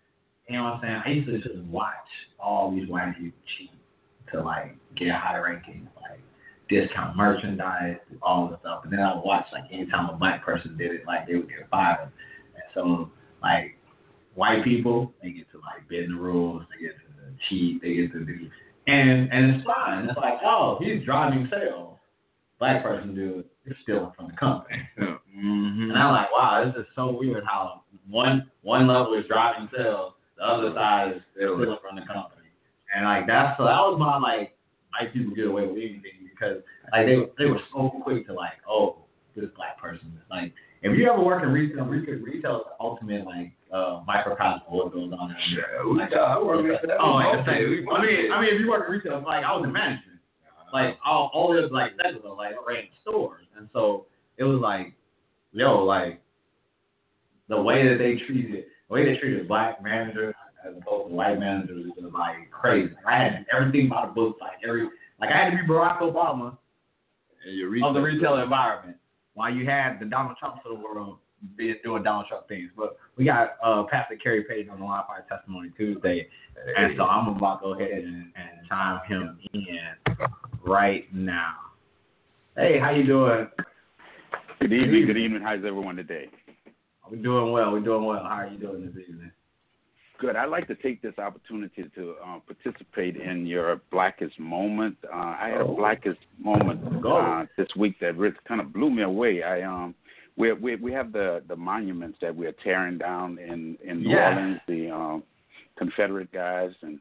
[0.49, 1.01] you know what I'm saying.
[1.05, 1.93] I used to just watch
[2.39, 3.71] all these white people cheat
[4.31, 6.19] to like get high rankings, like
[6.69, 8.81] discount merchandise, all the stuff.
[8.83, 11.49] And then I would watch like anytime a black person did it, like they would
[11.49, 12.11] get fired.
[12.55, 13.09] And so
[13.41, 13.77] like
[14.35, 18.11] white people, they get to like bend the rules, they get to cheat, they get
[18.13, 18.49] to do
[18.87, 20.05] and and it's fine.
[20.05, 21.97] It's like, oh, he's driving sales.
[22.59, 24.77] black person do it, you're stealing from the company.
[25.33, 25.89] Mm-hmm.
[25.89, 30.13] And I'm like, wow, this is so weird how one one level is driving sales,
[30.43, 32.51] the other side is stealing from the company.
[32.93, 34.55] And like that's so that was my like
[34.91, 38.59] white people get away with anything because like they they were so quick to like,
[38.67, 38.97] oh,
[39.35, 43.25] this black person like if you ever work in retail, retail, retail is the ultimate
[43.25, 45.31] like uh, microcosm of what goes on.
[45.31, 46.37] In Yeah, we got.
[46.37, 46.97] I work that.
[46.99, 47.61] Oh, like, I
[48.03, 50.19] mean, I mean, if you work in retail, like I was in management,
[50.73, 54.93] like all all this like secular, like ran stores, and so it was like,
[55.53, 56.21] yo, like
[57.47, 60.35] the way that they treated, the way they treated black managers
[60.67, 62.93] as opposed to white managers was like crazy.
[63.07, 64.83] I had everything by the book, like every,
[65.19, 66.57] like I had to be Barack Obama
[67.83, 68.97] of the retail environment,
[69.33, 71.17] while you had the Donald Trumps of the world
[71.57, 72.69] be doing Donald Trump things.
[72.77, 76.27] But we got uh, Pastor Kerry Page on the line for our testimony Tuesday,
[76.77, 80.15] and so I'm about to go ahead and, and chime him in
[80.63, 81.55] right now.
[82.55, 83.47] Hey, how you doing?
[84.61, 85.07] Good evening.
[85.07, 85.41] Good evening.
[85.41, 86.29] How's everyone today?
[87.13, 87.71] We're doing well.
[87.71, 88.23] We're doing well.
[88.23, 89.31] How are you doing this evening?
[90.19, 90.35] Good.
[90.35, 94.97] I'd like to take this opportunity to uh, participate in your Blackest moment.
[95.05, 95.75] Uh, I had a Oh.
[95.75, 99.43] Blackest moment uh, this week that really kind of blew me away.
[99.43, 99.93] I um,
[100.37, 104.29] we we we have the the monuments that we're tearing down in in New Yeah.
[104.29, 105.23] Orleans, the um,
[105.77, 106.99] Confederate guys, and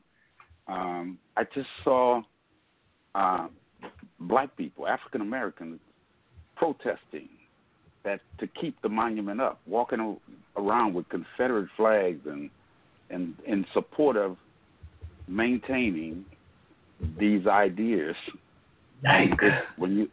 [0.69, 2.21] um, I just saw
[3.15, 3.47] uh,
[4.21, 5.81] black people, African Americans,
[6.57, 7.31] protesting
[8.05, 10.19] that to keep the monument up, walking
[10.57, 12.51] around with Confederate flags and
[13.11, 14.37] and in support of
[15.29, 16.25] maintaining
[17.19, 18.17] these ideas.
[19.43, 20.09] It's when you,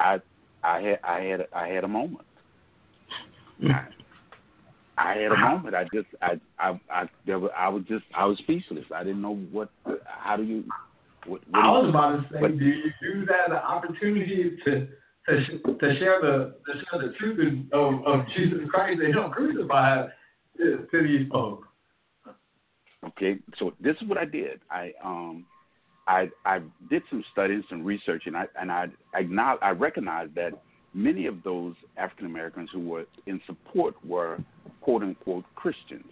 [0.00, 0.20] I,
[0.62, 2.26] I had I had I had a moment.
[3.60, 3.70] Hmm.
[4.98, 5.74] I had a moment.
[5.74, 8.84] I just I I I there were, I was just I was speechless.
[8.94, 9.70] I didn't know what
[10.06, 10.64] how do you
[11.26, 14.88] what, what I was about to say, but- do you use that an opportunity to
[15.28, 20.10] to to share the to share the truth of, of Jesus Christ and Him crucified
[20.58, 21.68] to, to these folks?
[23.08, 24.60] Okay, so this is what I did.
[24.70, 25.44] I um,
[26.06, 26.60] I I
[26.90, 30.52] did some studies, some research, and I and I I, I recognized that
[30.94, 34.38] many of those African Americans who were in support were
[34.80, 36.10] quote unquote Christians.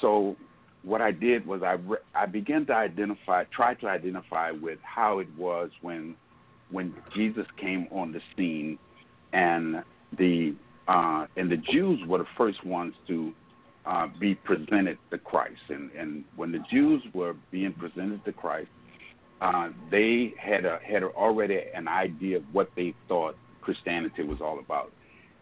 [0.00, 0.36] So
[0.82, 5.18] what I did was I re- I began to identify, try to identify with how
[5.18, 6.14] it was when
[6.70, 8.78] when Jesus came on the scene,
[9.32, 9.82] and
[10.18, 10.54] the
[10.86, 13.32] uh, and the Jews were the first ones to
[13.84, 15.60] uh, be presented to Christ.
[15.68, 18.68] And, and when the Jews were being presented to Christ,
[19.40, 24.58] uh, they had a, had already an idea of what they thought Christianity was all
[24.58, 24.92] about.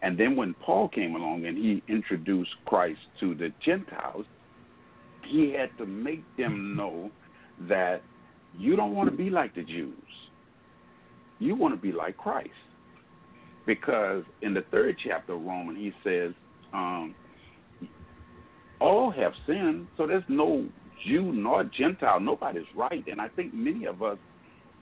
[0.01, 4.25] And then when Paul came along and he introduced Christ to the Gentiles,
[5.25, 7.09] he had to make them know
[7.67, 8.01] that
[8.57, 9.93] you don't want to be like the Jews.
[11.39, 12.49] You want to be like Christ.
[13.65, 16.31] Because in the third chapter of Romans, he says,
[16.73, 17.13] um,
[18.79, 20.65] all have sinned, so there's no
[21.05, 22.19] Jew nor Gentile.
[22.19, 23.03] Nobody's right.
[23.07, 24.17] And I think many of us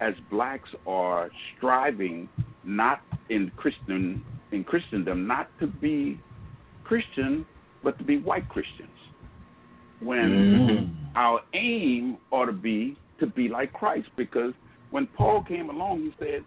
[0.01, 2.27] as blacks are striving
[2.63, 6.17] not in Christian in Christendom not to be
[6.83, 7.45] Christian,
[7.83, 8.89] but to be white Christians.
[10.01, 11.17] When Mm-hmm.
[11.17, 14.53] our aim ought to be to be like Christ, because
[14.95, 16.45] when Paul came along, he said,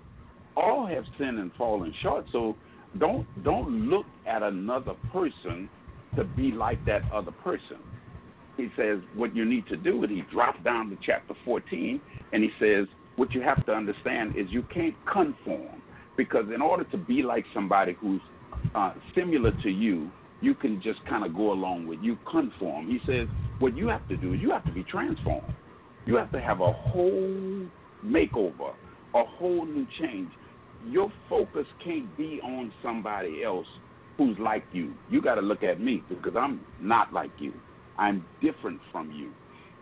[0.56, 2.56] "All have sinned and fallen short." So
[2.96, 5.68] don't don't look at another person
[6.16, 7.76] to be like that other person.
[8.56, 12.00] He says what you need to do, and he dropped down to chapter 14,
[12.32, 12.86] and he says
[13.16, 15.82] what you have to understand is you can't conform
[16.16, 18.22] because in order to be like somebody who's
[18.74, 22.86] uh, similar to you, you can just kind of go along with you conform.
[22.88, 23.28] He says
[23.58, 25.52] what you have to do is you have to be transformed.
[26.06, 27.66] You have to have a whole
[28.04, 28.72] makeover,
[29.14, 30.30] a whole new change.
[30.86, 33.66] Your focus can't be on somebody else
[34.16, 34.94] who's like you.
[35.10, 37.52] You got to look at me because I'm not like you.
[37.98, 39.32] I'm different from you.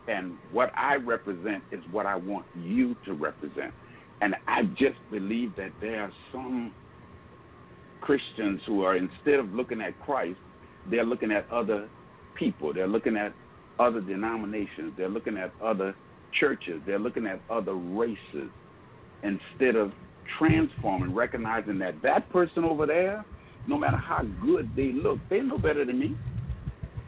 [0.09, 3.73] And what I represent is what I want you to represent.
[4.21, 6.73] And I just believe that there are some
[8.01, 10.39] Christians who are, instead of looking at Christ,
[10.91, 11.89] they're looking at other
[12.35, 12.73] people.
[12.73, 13.35] They're looking at
[13.79, 14.93] other denominations.
[14.97, 15.95] They're looking at other
[16.41, 16.81] churches.
[16.87, 18.51] They're looking at other races
[19.23, 19.93] instead of
[20.39, 23.25] transforming, recognizing that that person over there,
[23.67, 26.17] no matter how good they look, they're no better than me.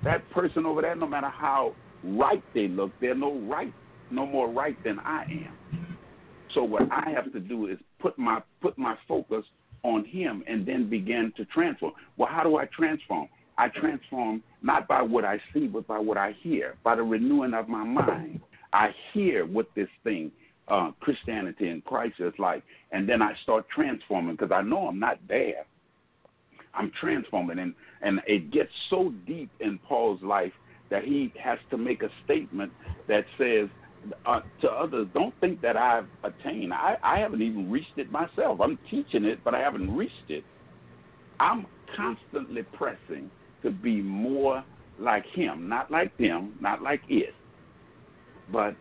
[0.05, 1.75] That person over there, no matter how
[2.05, 3.73] right they look, they're no right,
[4.11, 5.59] no more right than I am.
[6.55, 9.45] So what I have to do is put my put my focus
[9.83, 11.93] on him and then begin to transform.
[12.17, 13.29] Well, how do I transform?
[13.59, 17.55] I transform not by what I see, but by what I hear, by the renewing
[17.55, 18.41] of my mind.
[18.73, 20.31] I hear what this thing
[20.69, 22.63] uh, Christianity and Christ is like,
[22.93, 25.65] and then I start transforming because I know I'm not there.
[26.75, 30.53] I'm transforming, and and it gets so deep in Paul's life
[30.91, 32.73] that he has to make a statement
[33.09, 33.69] that says
[34.27, 36.73] uh, to others, don't think that I've attained.
[36.73, 38.61] I, I haven't even reached it myself.
[38.61, 40.45] I'm teaching it, but I haven't reached it.
[41.41, 41.67] I'm
[41.97, 43.31] constantly pressing
[43.63, 44.65] to be more
[44.99, 47.35] like him, not like them, not like it,
[48.53, 48.75] but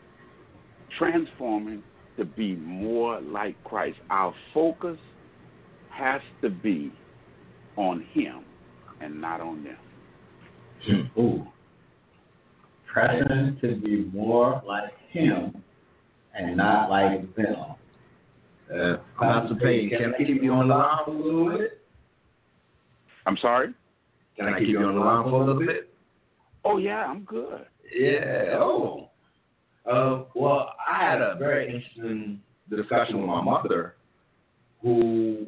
[0.98, 1.84] transforming
[2.18, 3.98] to be more like Christ.
[4.10, 4.98] Our focus
[5.92, 6.92] has to be
[7.76, 8.44] on him
[9.02, 11.12] and not on them.
[11.18, 11.48] Ooh.
[12.92, 15.64] Pressing to be more like him
[16.34, 17.56] and not like them.
[18.74, 21.82] Uh, Pastor Payne, can I keep you on the line for a little bit?
[23.26, 23.74] I'm sorry?
[24.36, 25.90] Can I keep you on the line for a little bit?
[26.66, 27.66] Oh, yeah, I'm good.
[27.96, 28.56] Yeah.
[28.56, 29.07] Oh.
[29.90, 33.96] Uh, well, I had a very interesting discussion with my mother,
[34.82, 35.48] who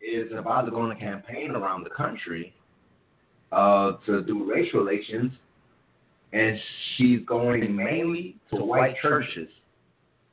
[0.00, 2.52] is about to go on a campaign around the country
[3.50, 5.32] uh, to do race relations,
[6.32, 6.58] and
[6.96, 9.48] she's going mainly to white churches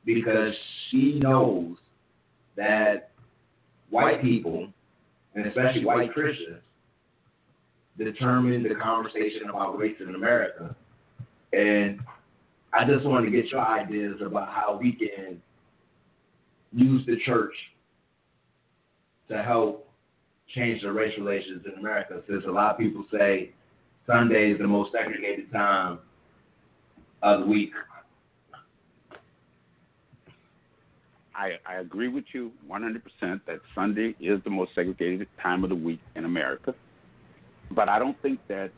[0.04, 0.52] because
[0.90, 1.76] she knows
[2.56, 3.10] that
[3.90, 4.68] white people,
[5.34, 6.60] and especially white Christians,
[7.98, 10.76] determine the conversation about race in America.
[11.52, 12.00] And
[12.76, 15.40] I just wanted to get your ideas about how we can
[16.74, 17.54] use the church
[19.28, 19.88] to help
[20.54, 22.20] change the race relations in America.
[22.28, 23.50] Since a lot of people say
[24.06, 25.98] Sunday is the most segregated time
[27.22, 27.70] of the week.
[31.34, 33.00] I, I agree with you 100%
[33.46, 36.74] that Sunday is the most segregated time of the week in America.
[37.70, 38.70] But I don't think that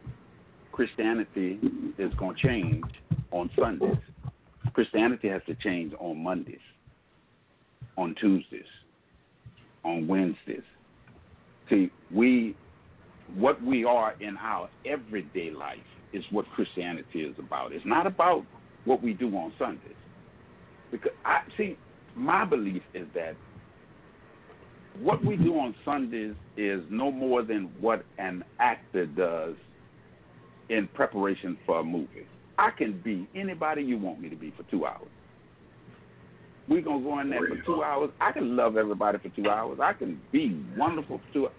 [0.79, 1.59] Christianity
[1.99, 2.85] is going to change
[3.33, 3.97] on Sundays.
[4.75, 6.61] Christianity has to change on Mondays,
[7.97, 8.63] on Tuesdays,
[9.85, 10.63] on Wednesdays.
[11.69, 12.57] See, we
[13.35, 15.79] what we are in our everyday life
[16.13, 17.73] is what Christianity is about.
[17.73, 18.45] It's not about
[18.85, 19.97] what we do on Sundays.
[20.93, 21.77] Because I see
[22.15, 23.35] my belief is that
[25.01, 29.57] what we do on Sundays is no more than what an actor does
[30.69, 32.27] in preparation for a movie.
[32.59, 35.09] I can be anybody you want me to be for two hours.
[36.69, 38.11] We're gonna go in there for two hours.
[38.21, 39.79] I can love everybody for two hours.
[39.83, 41.55] I can be wonderful for two hours.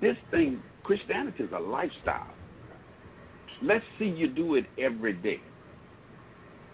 [0.00, 2.32] This thing, Christianity is a lifestyle.
[3.62, 5.40] Let's see you do it every day.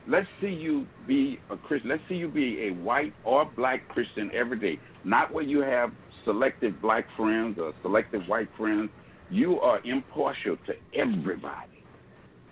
[0.07, 1.91] Let's see you be a Christian.
[1.91, 4.79] Let's see you be a white or black Christian every day.
[5.03, 5.91] Not where you have
[6.25, 8.91] selected black friends or selected white friends.
[9.31, 11.74] You are impartial to everybody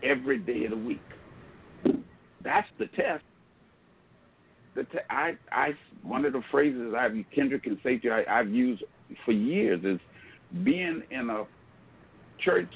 [0.03, 1.01] every day of the week.
[2.45, 3.25] That's the test.
[4.75, 5.71] The te- I, I,
[6.03, 8.83] one of the phrases I've Kendrick and say to you, I, I've used
[9.25, 10.01] for years is
[10.65, 11.45] being in a
[12.41, 12.73] church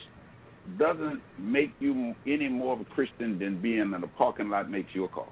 [0.79, 4.95] doesn't make you any more of a Christian than being in a parking lot makes
[4.95, 5.27] you a car.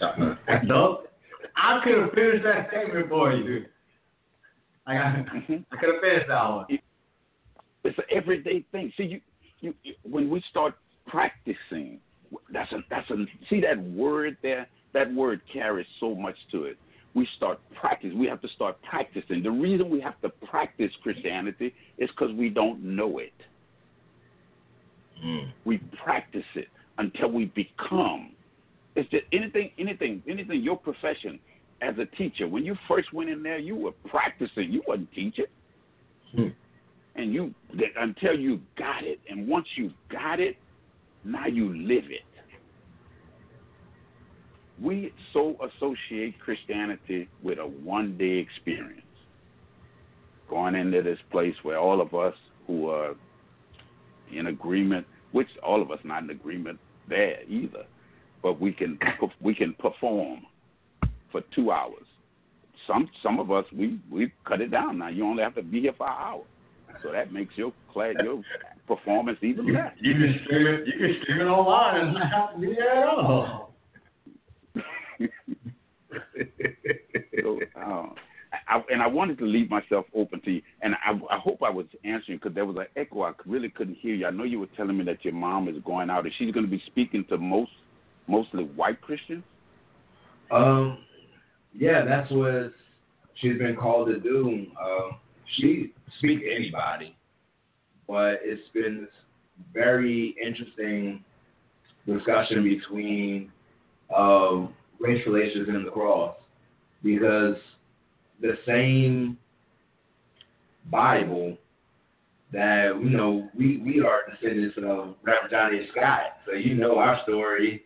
[0.64, 1.02] no,
[1.56, 3.66] I could have finished that statement for you.
[4.86, 5.54] I, Mm-hmm.
[5.70, 6.66] I could have finished that one.
[7.84, 8.92] It's an everyday thing.
[8.96, 9.20] See, you,
[9.60, 10.74] you, you when we start
[11.10, 11.98] practicing,
[12.52, 13.16] that's a that's a
[13.48, 14.66] see that word there.
[14.92, 16.76] That word carries so much to it.
[17.14, 18.12] We start practice.
[18.14, 19.42] We have to start practicing.
[19.42, 23.32] The reason we have to practice Christianity is because we don't know it.
[25.24, 25.52] Mm.
[25.64, 28.32] We practice it until we become.
[28.96, 30.62] It's just anything, anything, anything.
[30.62, 31.38] Your profession
[31.82, 32.48] as a teacher.
[32.48, 34.70] When you first went in there, you were practicing.
[34.70, 35.46] You wasn't teaching.
[36.34, 36.48] Hmm.
[37.16, 37.54] And you
[37.98, 40.56] until you got it, and once you got it,
[41.24, 42.22] now you live it.
[44.82, 49.02] We so associate Christianity with a one day experience.
[50.48, 52.34] Going into this place where all of us
[52.66, 53.14] who are
[54.32, 57.84] in agreement, which all of us not in agreement there either,
[58.42, 58.98] but we can
[59.40, 60.46] we can perform
[61.30, 62.06] for two hours.
[62.86, 65.08] Some some of us we we cut it down now.
[65.08, 66.42] You only have to be here for an hour,
[67.02, 68.42] so that makes your class your
[68.86, 69.92] performance even You, less.
[70.00, 70.86] you can stream it.
[70.86, 73.74] You can stream it online and not have to be there at all.
[77.42, 78.06] so, uh,
[78.68, 81.70] I, and I wanted to leave myself open to you, and I, I hope I
[81.70, 83.22] was answering because there was an echo.
[83.22, 84.26] I really couldn't hear you.
[84.26, 86.24] I know you were telling me that your mom is going out.
[86.24, 87.70] and she's going to be speaking to most,
[88.26, 89.44] mostly white Christians?
[90.50, 90.98] Um,
[91.74, 92.72] yeah, that's what
[93.36, 94.66] she's been called to do.
[94.82, 95.10] Um,
[95.56, 97.16] she speak to anybody,
[98.08, 99.10] but it's been this
[99.72, 101.22] very interesting
[102.06, 103.50] discussion between
[104.16, 106.36] um, race relations and the cross.
[107.02, 107.56] because
[108.40, 109.36] the same
[110.90, 111.56] Bible
[112.52, 117.20] that you know we we are descendants of Reverend Johnny Scott, so you know our
[117.22, 117.84] story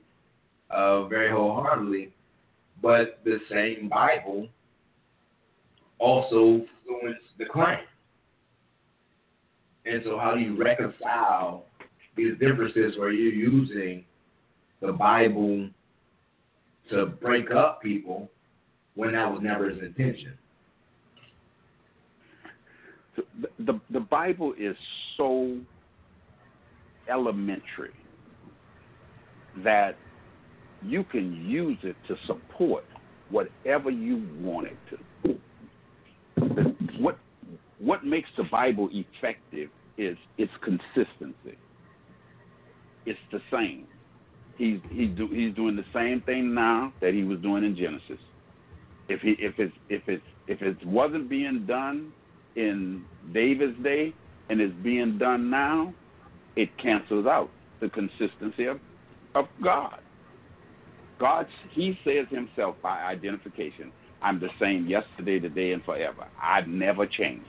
[0.70, 2.12] uh, very wholeheartedly.
[2.80, 4.48] But the same Bible
[5.98, 7.84] also influenced the crime.
[9.86, 11.66] And so, how do you reconcile
[12.16, 14.04] these differences where you're using
[14.80, 15.68] the Bible
[16.90, 18.30] to break up people
[18.94, 20.34] when that was never his intention?
[23.16, 24.76] The, the, the Bible is
[25.16, 25.58] so
[27.08, 27.92] elementary
[29.62, 29.96] that
[30.82, 32.84] you can use it to support
[33.30, 35.38] whatever you want it to.
[36.98, 37.18] What
[37.78, 41.58] what makes the Bible effective is its consistency.
[43.06, 43.86] It's the same.
[44.56, 48.22] He's he's do, he's doing the same thing now that he was doing in Genesis.
[49.08, 52.12] If he if it's if it's if it wasn't being done
[52.56, 54.14] in David's day
[54.48, 55.92] and it's being done now,
[56.56, 57.50] it cancels out
[57.80, 58.78] the consistency of,
[59.34, 59.98] of God.
[61.18, 63.92] God, He says Himself by identification,
[64.24, 66.26] I'm the same yesterday, today, and forever.
[66.42, 67.44] I've never changed.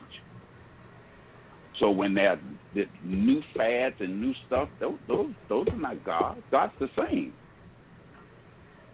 [1.80, 2.40] So when there
[2.74, 6.44] the new fads and new stuff, those, those those are not God.
[6.52, 7.34] God's the same.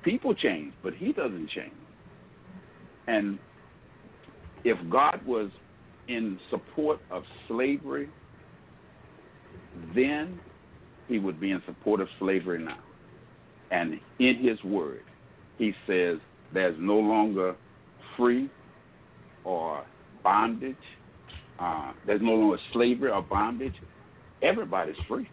[0.04, 1.74] People change, but He doesn't change.
[3.08, 3.40] And
[4.64, 5.50] if God was
[6.08, 8.10] in support of slavery,
[9.96, 10.40] then
[11.08, 12.80] He would be in support of slavery now.
[13.72, 15.02] And in His Word,
[15.58, 16.18] He says
[16.54, 17.56] there's no longer
[18.18, 18.50] free
[19.44, 19.84] or
[20.24, 20.76] bondage
[21.62, 23.76] uh, there's no longer slavery or bondage.
[24.42, 25.30] Everybody's free.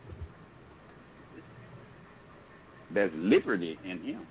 [2.92, 4.26] There's liberty in Him.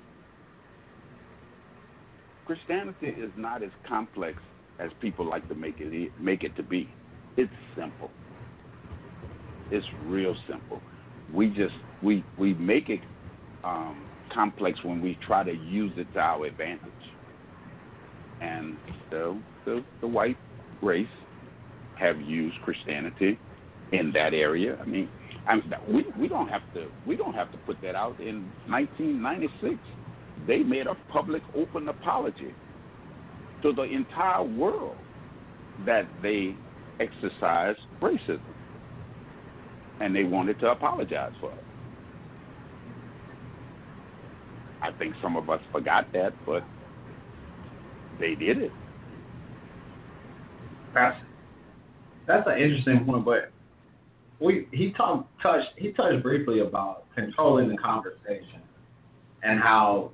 [2.45, 4.37] Christianity is not as complex
[4.79, 6.87] as people like to make it make it to be.
[7.35, 8.11] It's simple.
[9.71, 10.81] It's real simple.
[11.33, 11.73] We just
[12.03, 13.01] we we make it
[13.63, 16.93] um, complex when we try to use it to our advantage.
[18.41, 18.77] And
[19.09, 20.37] the the, the white
[20.81, 21.07] race
[21.99, 23.39] have used Christianity
[23.91, 24.77] in that area.
[24.81, 25.09] I mean,
[25.47, 25.59] I
[25.89, 29.75] we we don't have to we don't have to put that out in 1996.
[30.45, 32.53] They made a public open apology
[33.63, 34.97] to the entire world
[35.85, 36.55] that they
[36.99, 38.39] exercised racism,
[39.99, 41.63] and they wanted to apologize for it.
[44.81, 46.63] I think some of us forgot that, but
[48.19, 48.71] they did it.
[50.93, 51.17] That's
[52.25, 53.51] that's an interesting point, but
[54.39, 58.61] we he talked touched he touched briefly about controlling the conversation
[59.43, 60.11] and how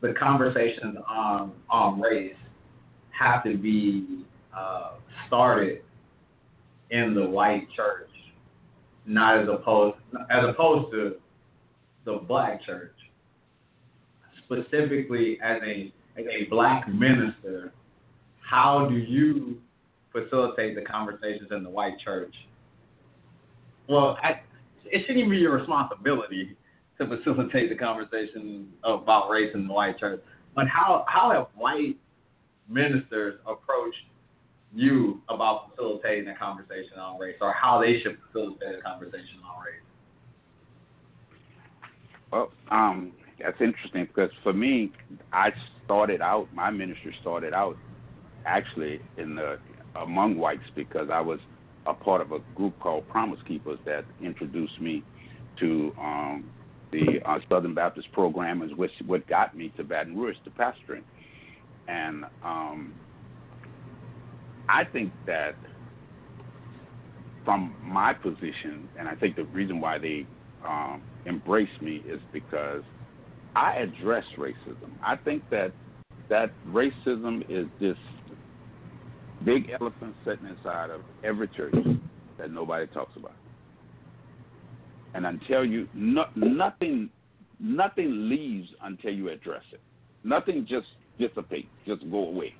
[0.00, 2.34] the conversations on on race
[3.10, 4.24] have to be
[4.56, 4.92] uh,
[5.26, 5.82] started
[6.90, 8.08] in the white church,
[9.06, 9.96] not as opposed
[10.30, 11.16] as opposed to
[12.04, 12.94] the black church.
[14.44, 17.72] Specifically, as a as a black minister,
[18.40, 19.60] how do you
[20.12, 22.34] facilitate the conversations in the white church.
[23.88, 24.40] Well, I,
[24.84, 26.56] it shouldn't even be your responsibility
[26.98, 30.20] to facilitate the conversation about race in the white church.
[30.54, 31.96] But how how have white
[32.68, 33.96] ministers approached
[34.72, 39.64] you about facilitating a conversation on race, or how they should facilitate a conversation on
[39.64, 39.82] race?
[42.32, 43.12] Well, um,
[43.42, 44.92] that's interesting because for me,
[45.32, 45.50] I
[45.84, 46.48] started out.
[46.54, 47.76] My ministry started out
[48.46, 49.58] actually in the
[49.96, 51.40] among whites because I was
[51.86, 55.02] a part of a group called Promise Keepers that introduced me
[55.58, 56.50] to um,
[56.92, 61.02] the uh, Southern Baptist program, is which what got me to Baton Rouge to pastoring.
[61.88, 62.94] And um,
[64.68, 65.56] I think that
[67.44, 70.26] from my position, and I think the reason why they
[70.66, 72.82] um, embrace me is because
[73.56, 74.90] I address racism.
[75.04, 75.72] I think that
[76.28, 77.96] that racism is this
[79.44, 81.74] big elephant sitting inside of every church
[82.38, 83.34] that nobody talks about.
[85.14, 87.10] And until you, no, nothing,
[87.58, 89.80] nothing leaves until you address it.
[90.22, 90.86] Nothing just
[91.18, 92.54] dissipates, just go away.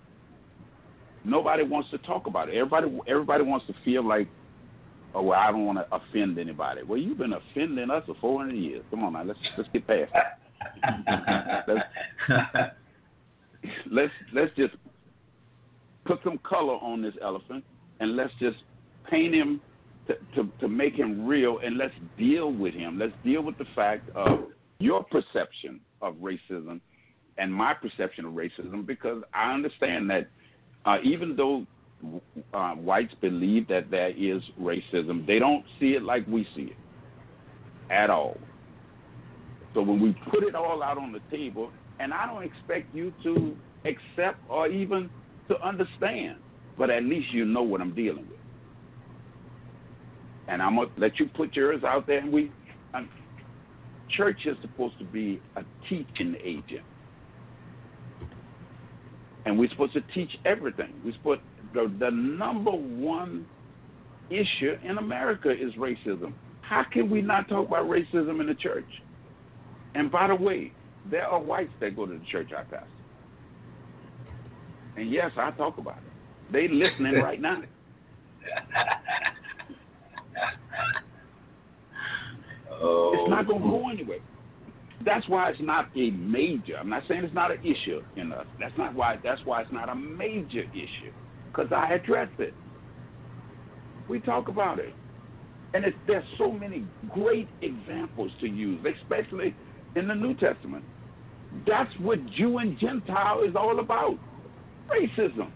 [1.24, 2.56] Nobody wants to talk about it.
[2.56, 4.26] Everybody, everybody wants to feel like,
[5.14, 6.82] oh well, I don't want to offend anybody.
[6.82, 8.82] Well, you've been offending us for 400 years.
[8.90, 10.38] Come on, man, let's let's get past that.
[13.90, 14.74] let's, let's just
[16.04, 17.64] put some color on this elephant
[18.00, 18.56] and let's just
[19.08, 19.60] paint him
[20.06, 22.98] to, to, to make him real and let's deal with him.
[22.98, 24.46] Let's deal with the fact of
[24.78, 26.80] your perception of racism
[27.38, 30.28] and my perception of racism because I understand that
[30.84, 31.66] uh, even though
[32.54, 36.76] uh, whites believe that there is racism, they don't see it like we see it
[37.90, 38.38] at all.
[39.74, 43.12] So when we put it all out on the table, and I don't expect you
[43.22, 45.10] to accept or even
[45.48, 46.38] to understand,
[46.78, 48.38] but at least you know what I'm dealing with.
[50.48, 52.50] And I'm gonna let you put yours out there, and we.
[54.16, 56.82] Church is supposed to be a teaching agent
[59.46, 60.92] and we're supposed to teach everything.
[61.04, 61.40] We're supposed
[61.74, 63.46] the, the number one
[64.28, 66.32] issue in America is racism.
[66.62, 68.86] How can we not talk about racism in the church?
[69.94, 70.72] And by the way,
[71.10, 72.86] there are whites that go to the church I pastor.
[74.96, 76.52] And yes, I talk about it.
[76.52, 77.62] They listening right now.
[82.72, 83.12] oh.
[83.14, 83.90] It's not going to go oh.
[83.90, 84.18] anywhere.
[85.04, 86.76] That's why it's not a major.
[86.78, 88.46] I'm not saying it's not an issue in us.
[88.58, 89.16] That's not why.
[89.22, 91.12] That's why it's not a major issue
[91.50, 92.52] because I address it.
[94.08, 94.92] We talk about it,
[95.72, 96.84] and it's, there's so many
[97.14, 99.54] great examples to use, especially
[99.96, 100.84] in the New Testament.
[101.66, 104.18] That's what Jew and Gentile is all about.
[104.88, 105.50] Racism.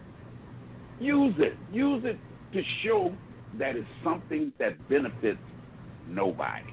[1.00, 1.54] Use it.
[1.72, 2.18] Use it
[2.52, 3.12] to show
[3.58, 5.38] that it's something that benefits
[6.08, 6.64] nobody.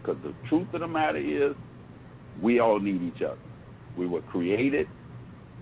[0.00, 1.54] Because the truth of the matter is,
[2.42, 3.38] we all need each other.
[3.96, 4.86] We were created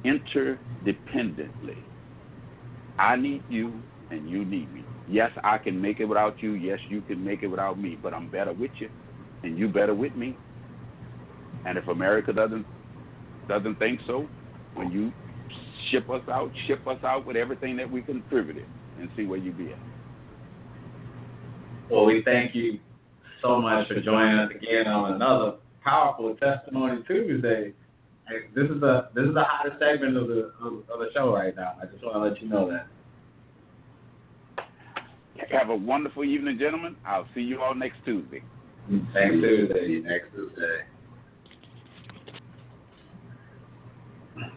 [0.04, 1.76] interdependently.
[2.98, 3.72] I need you,
[4.10, 4.84] and you need me.
[5.08, 6.52] Yes, I can make it without you.
[6.52, 7.98] Yes, you can make it without me.
[8.00, 8.90] But I'm better with you,
[9.42, 10.36] and you better with me.
[11.66, 12.66] And if America doesn't
[13.48, 14.26] doesn't think so,
[14.74, 15.12] when you
[15.90, 18.66] ship us out, ship us out with everything that we contributed,
[19.00, 19.78] and see where you be at.
[21.90, 22.78] Well, we thank you
[23.42, 27.72] so much for joining us again on another powerful testimony Tuesday.
[28.54, 31.56] This is the this is the hottest segment of the of, of the show right
[31.56, 31.76] now.
[31.80, 32.86] I just want to let you know that.
[35.50, 36.94] Have a wonderful evening, gentlemen.
[37.06, 38.42] I'll see you all next Tuesday.
[38.88, 40.00] Same Tuesday.
[40.02, 40.78] Next Tuesday.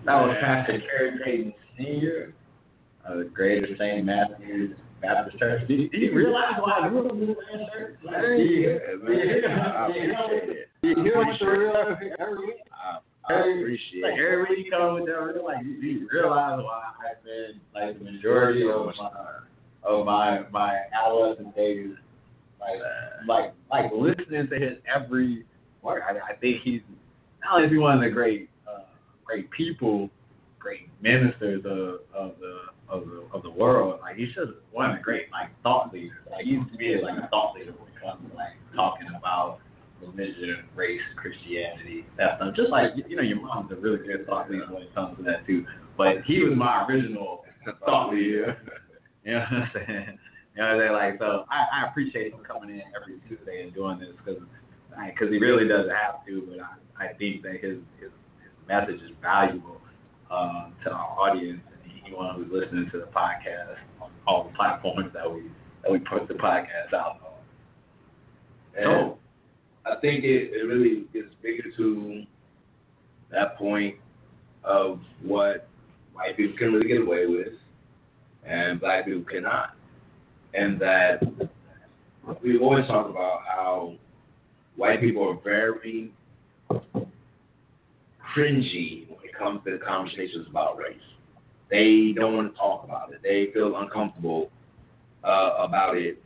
[0.05, 2.34] That was Pastor Kerry Payton Sr.
[3.05, 4.05] of uh, the Greater St.
[4.05, 5.67] Matthew's Baptist Church.
[5.67, 7.36] Do you, do you realize why I grew up in this
[7.73, 7.97] church?
[8.03, 10.69] Like, do you, do hear I you hear- appreciate it.
[10.82, 11.73] do you hear what the real
[12.19, 12.55] every week?
[12.71, 14.19] I, I appreciate like it.
[14.19, 18.11] every week you come with that, like you, you realize why I spend like the
[18.11, 19.07] majority of my
[19.84, 21.89] of oh, my my adolescent days
[22.62, 22.80] like
[23.28, 25.45] like like listening to his every
[25.82, 26.03] word.
[26.07, 26.82] I, I think he's
[27.43, 28.84] not only is he one of the great uh,
[29.26, 30.09] great people,
[30.59, 33.99] great ministers of of the of the of the world.
[34.01, 36.18] Like he's just one of the great like thought leaders.
[36.30, 39.59] Like he's to me like a thought leader when it comes to like talking about
[40.01, 42.55] religion, race, Christianity, that stuff.
[42.55, 45.24] Just like you know, your mom's a really good thought leader when it comes to
[45.24, 45.66] that too.
[45.97, 47.43] But he was my original
[47.86, 48.57] thought leader.
[49.24, 50.18] You know what I'm saying?
[50.56, 50.93] You know what I'm saying?
[50.93, 54.41] Like, so I, I appreciate him coming in every Tuesday and doing this because
[55.08, 58.12] because he really doesn't have to, but I, I think that his, his
[58.43, 59.80] his message is valuable
[60.30, 65.12] uh, to our audience and anyone who's listening to the podcast on all the platforms
[65.14, 65.43] that we
[65.84, 67.32] that we put the podcast out on.
[68.78, 69.14] And
[69.86, 72.24] I think it, it really gets bigger to
[73.32, 73.95] that point
[74.64, 75.68] of what
[76.14, 77.54] white people can really get away with
[78.45, 79.76] and black people cannot.
[80.54, 81.22] And that
[82.43, 83.93] we always talk about how
[84.76, 86.12] white people are very
[88.36, 90.97] cringy when it comes to conversations about race.
[91.70, 93.22] They don't want to talk about it.
[93.24, 94.49] They feel uncomfortable
[95.24, 96.22] uh, about it.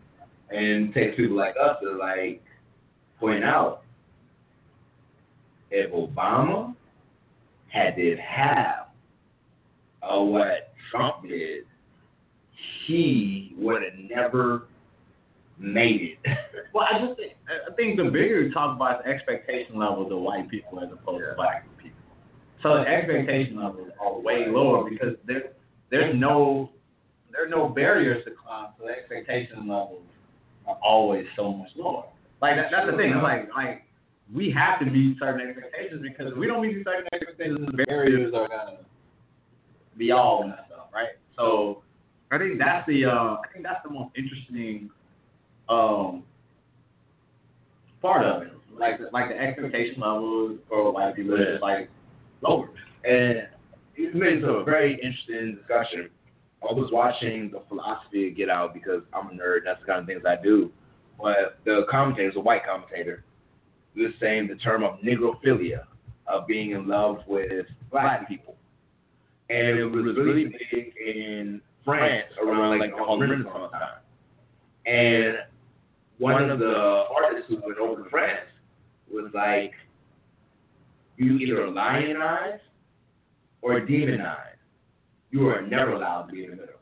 [0.50, 2.42] And it takes people like us to like
[3.20, 3.84] point out
[5.72, 6.76] if Obama
[7.68, 8.88] had did half
[10.02, 11.64] of what Trump did,
[12.86, 14.64] he would have never
[15.58, 16.38] made it.
[16.74, 20.50] Well, I just think, I think the bigger talk about the expectation levels of white
[20.50, 21.96] people as opposed to black people.
[22.62, 25.54] So the expectation levels are way lower because there
[25.90, 26.72] there's no
[27.32, 30.04] there are no barriers to climb, so the expectation levels
[30.68, 32.04] are always so much lower.
[32.42, 33.16] Like that, that's the thing.
[33.24, 33.84] Like like
[34.34, 38.34] we have to meet certain expectations because if we don't meet certain expectations, the barriers
[38.34, 38.80] are gonna
[39.98, 41.16] be all messed up, right?
[41.38, 41.84] So
[42.32, 44.90] I think that's the uh, I think that's the most interesting
[45.70, 46.24] um,
[48.02, 48.54] part of it.
[48.78, 51.90] Like like the expectation levels for white people is like
[52.42, 52.70] lower.
[53.04, 53.48] And
[53.96, 56.10] it's made into a very interesting discussion.
[56.68, 59.60] I was watching the philosophy of Get Out because I'm a nerd.
[59.66, 60.72] That's the kind of things I do.
[61.22, 63.24] But the commentator, was a white commentator,
[63.94, 65.84] he was saying the term of negrophilia,
[66.28, 68.56] of being in love with black people.
[69.50, 74.02] And it was really big in France around like the Renaissance time.
[74.86, 75.38] And
[76.18, 78.48] one of the artists who went over to France
[79.12, 79.72] was like,
[81.18, 82.60] you either lionize
[83.62, 84.38] or demonize.
[85.32, 86.76] You are never allowed to be in the middle.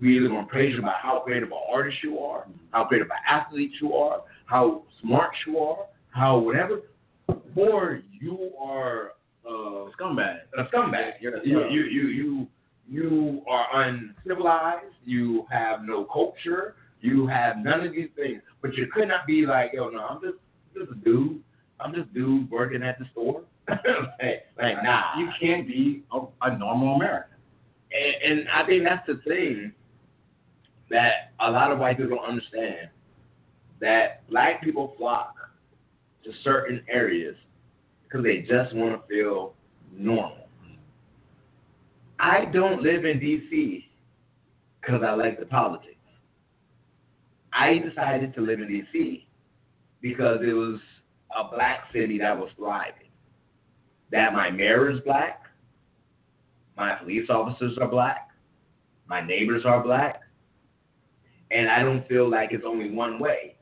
[0.00, 3.02] We either to praise you about how great of an artist you are, how great
[3.02, 6.80] of an athlete you are, how smart you are, how whatever,
[7.54, 9.12] or you are
[9.46, 10.38] uh, Scumbag.
[10.56, 11.12] a scumbag.
[11.20, 12.46] You're a You, you, you, you,
[12.90, 14.94] you are uncivilized.
[15.04, 16.74] You have no culture.
[17.00, 18.42] You have none of these things.
[18.60, 20.38] But you could not be like, yo, no, I'm just,
[20.76, 21.40] just a dude.
[21.78, 23.42] I'm just dude working at the store.
[23.68, 25.18] like, like, nah.
[25.18, 27.38] You can't be a, a normal American.
[27.92, 29.72] And, and I think that's the thing
[30.90, 32.88] that a lot of white people don't understand.
[33.80, 35.34] That black people flock
[36.24, 37.36] to certain areas
[38.02, 39.54] because they just want to feel
[39.92, 40.39] normal.
[42.20, 43.88] I don't live in D.C.
[44.80, 45.96] because I like the politics.
[47.52, 49.26] I decided to live in D.C.
[50.02, 50.78] because it was
[51.34, 53.08] a black city that was thriving.
[54.12, 55.44] That my mayor is black,
[56.76, 58.28] my police officers are black,
[59.08, 60.20] my neighbors are black,
[61.50, 63.56] and I don't feel like it's only one way.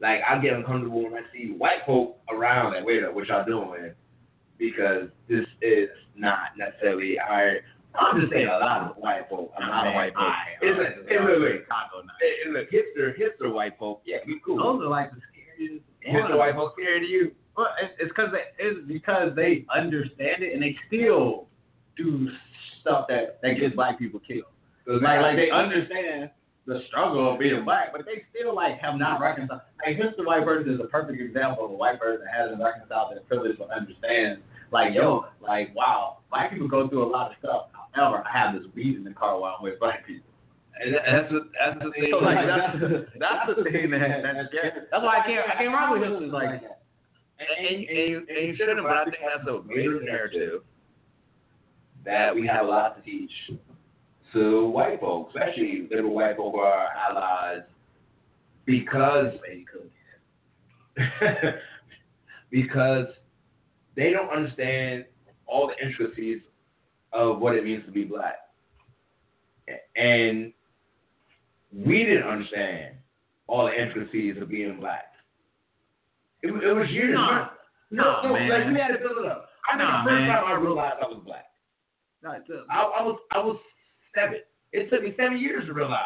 [0.00, 2.74] Like I get uncomfortable when I see white folk around.
[2.74, 3.92] Like, wait up, what y'all doing?
[4.58, 7.56] Because this is not necessarily our.
[7.94, 9.52] I'm just saying a lot of white folk.
[9.56, 10.32] A lot of white folk.
[10.62, 12.16] It's a, look, Taco night.
[12.20, 14.02] hey, look, hipster, hipster white folk.
[14.04, 14.56] Yeah, we cool.
[14.58, 15.84] Those are like the scariest.
[16.06, 17.32] Hipster white folk scared of you.
[17.56, 21.46] Well, it's, it's because they, it's because they understand it and they still
[21.96, 22.28] do
[22.80, 24.44] stuff that that gets black people killed.
[24.86, 26.30] Like, like they understand
[26.66, 29.60] the struggle of being black, but they still like have not reconciled.
[29.84, 33.12] Like hipster white person is a perfect example of a white person that hasn't reconciled
[33.12, 34.40] their privilege but understands.
[34.72, 37.66] Like yo, like wow, black people go through a lot of stuff.
[37.92, 40.26] However, I have this weed in the car while I'm with black people.
[40.80, 42.08] And that's the that's the thing.
[42.10, 44.48] So like that's the, that's the thing that that's.
[44.90, 46.80] That's why I can't I can't rock with hipsters like that.
[47.38, 50.62] And, and, and, you, and you shouldn't, but I think that's a greater narrative
[52.04, 53.30] that we have a lot to teach
[54.34, 57.62] to white folks, especially liberal white folk or our allies,
[58.66, 59.32] because
[62.50, 63.06] because
[63.96, 65.04] they don't understand
[65.46, 66.40] all the intricacies
[67.12, 68.36] of what it means to be black.
[69.96, 70.52] And
[71.72, 72.96] we didn't understand
[73.46, 75.04] all the intricacies of being black.
[76.42, 77.14] It, was- it was years.
[77.14, 77.48] Nah.
[77.90, 78.48] no, no, man.
[78.48, 79.48] like we had to build it up.
[79.72, 80.28] I think Nah, the first man.
[80.28, 81.46] time I realized I was black,
[82.26, 82.36] I,
[82.76, 83.56] I was I was
[84.14, 84.40] seven.
[84.72, 86.00] It took me seven years to realize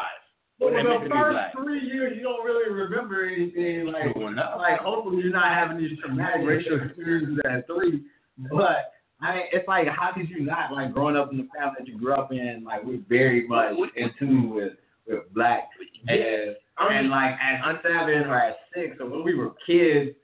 [0.59, 3.87] But what it for meant the first three years, you don't really remember anything.
[3.87, 8.03] Like, like hopefully you're not having these traumatic racial experiences at three.
[8.51, 11.87] But I, it's like, how could you not like growing up in the family that
[11.87, 12.63] you grew up in?
[12.63, 14.73] Like, we're very much in tune with
[15.07, 15.69] with black.
[16.07, 20.15] And, and like at seven or at six, or when we were kids,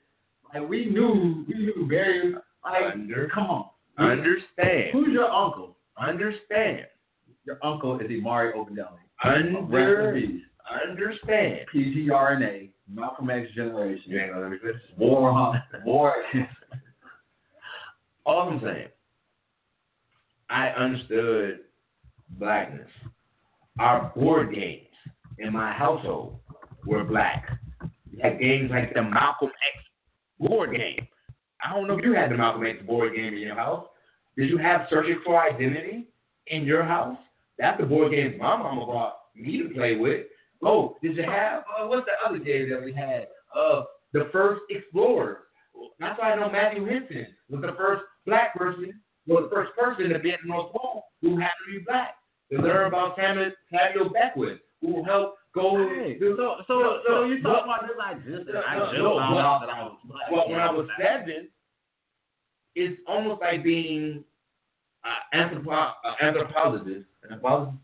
[0.54, 2.34] like we knew, we knew very
[2.64, 3.68] like, Under- come on,
[3.98, 5.76] understand, who's your uncle?
[5.98, 6.86] understand,
[7.46, 8.98] Your uncle is Imari Ogundelli.
[9.24, 10.40] under,
[10.90, 11.60] understand.
[11.74, 14.02] PGRNA, Malcolm X generation.
[14.06, 14.82] You ain't gonna let me finish.
[14.98, 16.14] War, war.
[18.24, 18.88] All I'm saying,
[20.50, 21.60] I understood
[22.30, 22.88] blackness.
[23.78, 24.88] Our board games
[25.38, 26.38] in my household
[26.84, 27.46] were black.
[28.12, 29.84] We had games like the Malcolm X
[30.40, 31.06] board game.
[31.64, 33.86] I don't know if you had the Malcolm X board game in your house.
[34.36, 36.08] Did you have Searching for Identity
[36.48, 37.18] in your house?
[37.58, 40.26] That's the board games my mama bought me to play with.
[40.62, 43.28] Oh, did you have uh, what's the other game that we had?
[43.54, 45.40] Uh, the first Explorer.
[46.00, 50.08] That's why I know Matthew Henson was the first black person, was the first person
[50.10, 52.14] to be at the North Pole who happened to be black.
[52.52, 55.76] To learn about Samuel, Samuel Beckwith, who helped go.
[55.88, 57.52] Hey, do- so, so, No, so no, you no.
[57.52, 59.82] talk about this like just No, I no, just no, found well- out that I
[59.82, 60.30] was black.
[60.30, 61.48] Well, when I was seven,
[62.74, 64.22] it's almost like being
[65.32, 67.78] an anthropo- uh, anthropologist, anthropologist,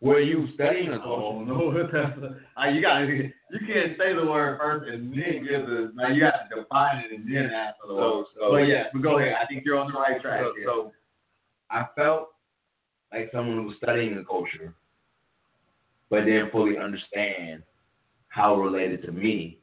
[0.00, 1.22] where you studying a culture?
[1.22, 1.70] Oh no,
[2.60, 3.30] uh, you got you
[3.66, 7.12] can't say the word first and then give the like you got to define it
[7.12, 8.24] and then ask for the word.
[8.34, 9.34] So, so But yeah, but go ahead.
[9.42, 10.40] I think you're on the right track.
[10.42, 10.64] So, here.
[10.66, 10.92] so
[11.70, 12.28] I felt
[13.12, 14.74] like someone who was studying the culture,
[16.10, 17.62] but didn't fully understand
[18.28, 19.58] how related to me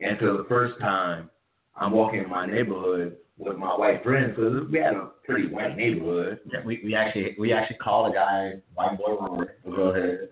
[0.00, 1.30] until the first time
[1.76, 5.76] I'm walking in my neighborhood with my white friends because we had a pretty white
[5.76, 6.40] neighborhood.
[6.50, 9.48] Yeah, we, we actually we actually called a guy white boy Rory.
[9.64, 10.28] Go ahead.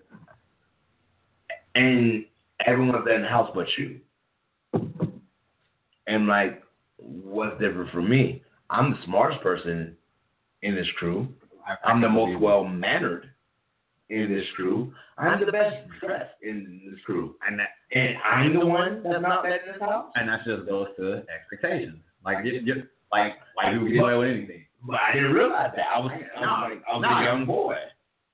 [1.75, 2.25] and
[2.65, 3.99] everyone's in the house but you.
[6.07, 6.63] And like,
[6.97, 8.43] what's different for me?
[8.69, 9.95] I'm the smartest person
[10.61, 11.27] in this crew.
[11.83, 13.29] I'm the most well mannered
[14.09, 14.93] in this crew.
[15.17, 17.35] I'm the best dressed in this crew.
[17.47, 20.11] and that And I'm the one that's not that in this house.
[20.15, 21.99] and that just goes to expectations.
[22.23, 24.65] Like you, you like white people get away with anything.
[24.87, 25.85] But I didn't realize that.
[25.95, 27.09] I was, I was No, like, I was no.
[27.17, 27.75] a young boy.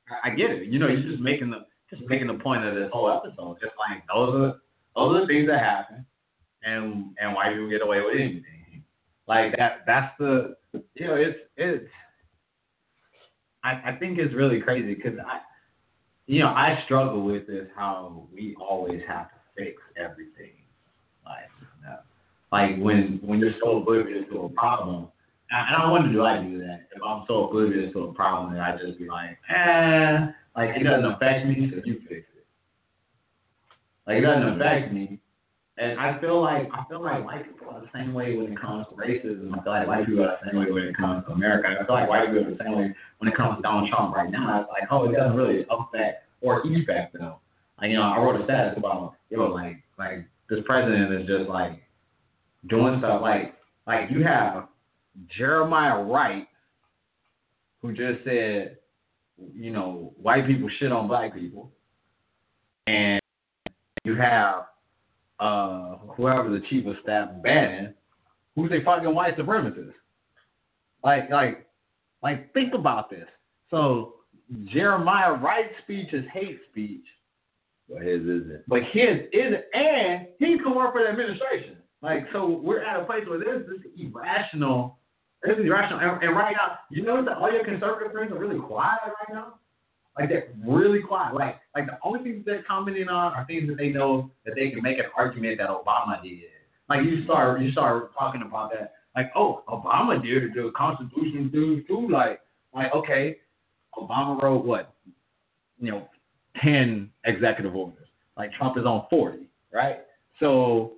[0.09, 0.67] I, I get it.
[0.67, 3.57] You know, you're just making the just making the point of this whole episode.
[3.61, 4.53] Just like those are
[4.95, 6.05] those are the things that happen,
[6.63, 8.83] and and white people get away with anything.
[9.27, 9.83] Like that.
[9.85, 10.55] That's the
[10.95, 11.85] you know it's it's.
[13.63, 15.39] I I think it's really crazy because I,
[16.27, 20.53] you know, I struggle with this how we always have to fix everything.
[21.25, 21.97] Like, you know,
[22.51, 25.07] like when when you're so oblivious to a problem,
[25.51, 26.87] and I to do I do that.
[26.95, 30.83] If I'm so oblivious to a problem, then I just be like, eh, like it
[30.83, 32.45] doesn't affect me, so you fix it.
[34.07, 35.19] Like it doesn't affect me,
[35.81, 38.61] and I feel like I feel like white people are the same way when it
[38.61, 39.51] comes to racism.
[39.51, 41.69] I feel like white people are the same way when it comes to America.
[41.69, 44.15] I feel like white people are the same way when it comes to Donald Trump
[44.15, 44.61] right now.
[44.61, 47.33] It's like, oh, it doesn't really affect or effect them.
[47.79, 51.27] Like you know, I wrote a status about you know, like like this president is
[51.27, 51.81] just like
[52.69, 53.55] doing stuff like
[53.87, 54.67] like you have
[55.35, 56.47] Jeremiah Wright,
[57.81, 58.77] who just said,
[59.55, 61.71] you know, white people shit on black people,
[62.85, 63.19] and
[64.03, 64.65] you have
[65.41, 67.93] uh, whoever the chief of staff, Bannon,
[68.55, 69.93] who's a fucking white supremacist.
[71.03, 71.65] Like, like,
[72.21, 73.27] like, think about this.
[73.71, 74.13] So
[74.65, 77.05] Jeremiah Wright's speech is hate speech,
[77.89, 78.63] But his isn't.
[78.67, 81.77] but his isn't, and he can work for the administration.
[82.03, 84.99] Like, so we're at a place where there's this irrational,
[85.43, 88.39] this is irrational, and, and right now, you notice that all your conservative friends are
[88.39, 89.55] really quiet right now.
[90.19, 91.35] Like they're really quiet.
[91.35, 94.69] Like, like the only things they're commenting on are things that they know that they
[94.69, 96.41] can make an argument that Obama did.
[96.89, 98.93] Like you start, you start talking about that.
[99.15, 102.09] Like, oh, Obama did the Constitution do too.
[102.09, 102.41] Like,
[102.73, 103.37] like okay,
[103.97, 104.93] Obama wrote what,
[105.79, 106.07] you know,
[106.61, 108.07] ten executive orders.
[108.37, 109.99] Like Trump is on forty, right?
[110.39, 110.93] So,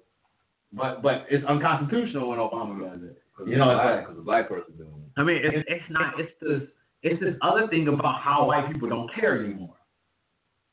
[0.71, 3.19] but but it's unconstitutional when Obama does it.
[3.47, 5.19] You know, it's like- because the black person doing it.
[5.19, 6.19] I mean, it's, it's not.
[6.19, 6.61] It's this.
[7.03, 9.75] It's this other thing about how white people don't care anymore.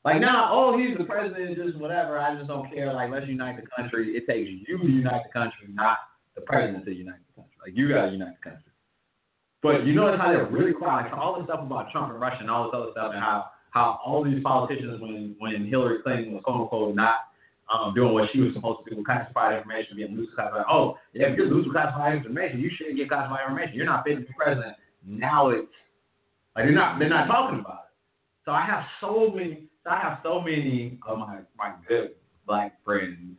[0.03, 2.17] Like now, oh, he's the president, just whatever.
[2.17, 2.91] I just don't care.
[2.91, 4.15] Like, let's unite the country.
[4.15, 5.97] It takes you to unite the country, not
[6.35, 7.55] the president to unite the country.
[7.63, 8.71] Like, you gotta unite the country.
[9.61, 11.11] But you notice how they're really quiet.
[11.11, 13.51] Like, all this stuff about Trump and Russia and all this other stuff, and how
[13.69, 17.15] how all these politicians, when when Hillary Clinton was quote unquote not
[17.71, 20.65] um, doing what she was supposed to do, with classified information, being loose classified.
[20.69, 23.75] Oh, yeah, if you're loose classified information, you shouldn't get classified information.
[23.75, 24.75] You're not fit to be president.
[25.05, 25.67] Now it's
[26.55, 27.93] like they're not they're not talking about it.
[28.45, 32.11] So I have so many I have so many of my my good
[32.45, 33.37] black friends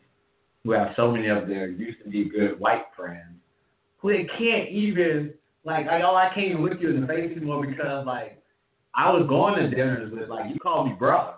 [0.64, 3.36] who have so many of their used to be good white friends
[3.98, 5.34] who they can't even
[5.64, 8.42] like I oh I can't even look you in the face anymore because like
[8.94, 11.34] I was going to dinners with like you call me brother.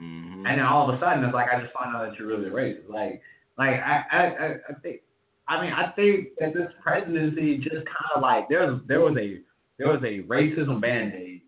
[0.00, 0.46] Mm-hmm.
[0.46, 2.50] And then all of a sudden, it's like I just find out that you're really
[2.50, 2.90] racist.
[2.90, 3.22] Like,
[3.56, 5.00] like I, I, I, I think,
[5.46, 9.40] I mean, I think that this presidency just kind of like there's there was a
[9.78, 11.42] there was a racism band aid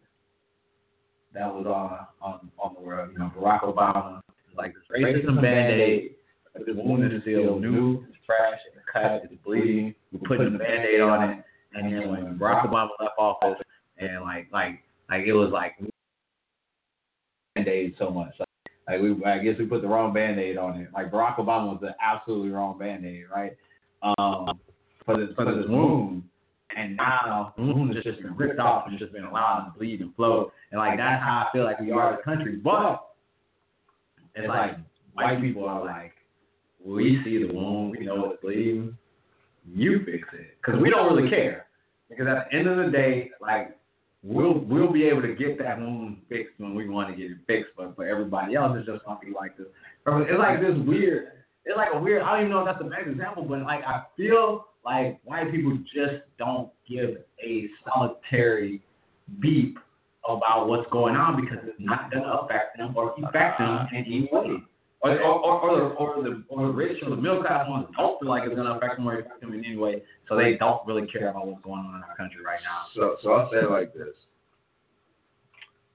[1.35, 3.11] that was on on on the world.
[3.13, 4.21] You know, Barack Obama
[4.57, 6.13] like this racism band aid.
[6.55, 9.95] This wound is still new, it's fresh, it's cut, it's bleeding.
[10.11, 11.45] We're putting the band aid on it,
[11.75, 13.61] and then when Barack Obama left office,
[13.99, 15.77] and like like like it was like
[17.55, 18.33] band aid so much.
[18.89, 20.89] Like we, I guess we put the wrong band-aid on it.
[20.95, 23.57] Like Barack Obama was the absolutely wrong band-aid, right?
[24.03, 24.61] Um,
[25.05, 26.23] for this for this wound,
[26.77, 30.15] and now wound has just been ripped off and just been allowed to bleed and
[30.15, 32.57] flow, and like that's how I feel like we are as a country.
[32.57, 33.03] But
[34.35, 34.77] it's like
[35.15, 36.13] white people are like,
[36.85, 38.97] we see the wound, we know it's bleeding,
[39.67, 41.67] you fix it, because we don't really care.
[42.09, 43.77] Because at the end of the day, like
[44.23, 47.39] we'll we'll be able to get that wound fixed when we want to get it
[47.47, 47.73] fixed.
[47.77, 49.67] But for everybody else, it's just be like this.
[50.07, 51.33] It's like this weird.
[51.65, 52.23] It's like a weird.
[52.23, 55.51] I don't even know if that's the best example, but like I feel like white
[55.51, 58.81] people just don't give a solitary
[59.41, 59.79] beep
[60.27, 63.97] about what's going on because it's not gonna affect them or affect them uh-huh.
[63.97, 64.63] in any way.
[65.03, 67.87] Or, or, or, or, the, or the or the rich or the middle class ones
[67.97, 70.55] don't feel like it's gonna affect them or affect them in any way, so they
[70.55, 72.87] don't really care about what's going on in our country right now.
[72.95, 74.15] So, so I'll say it like this.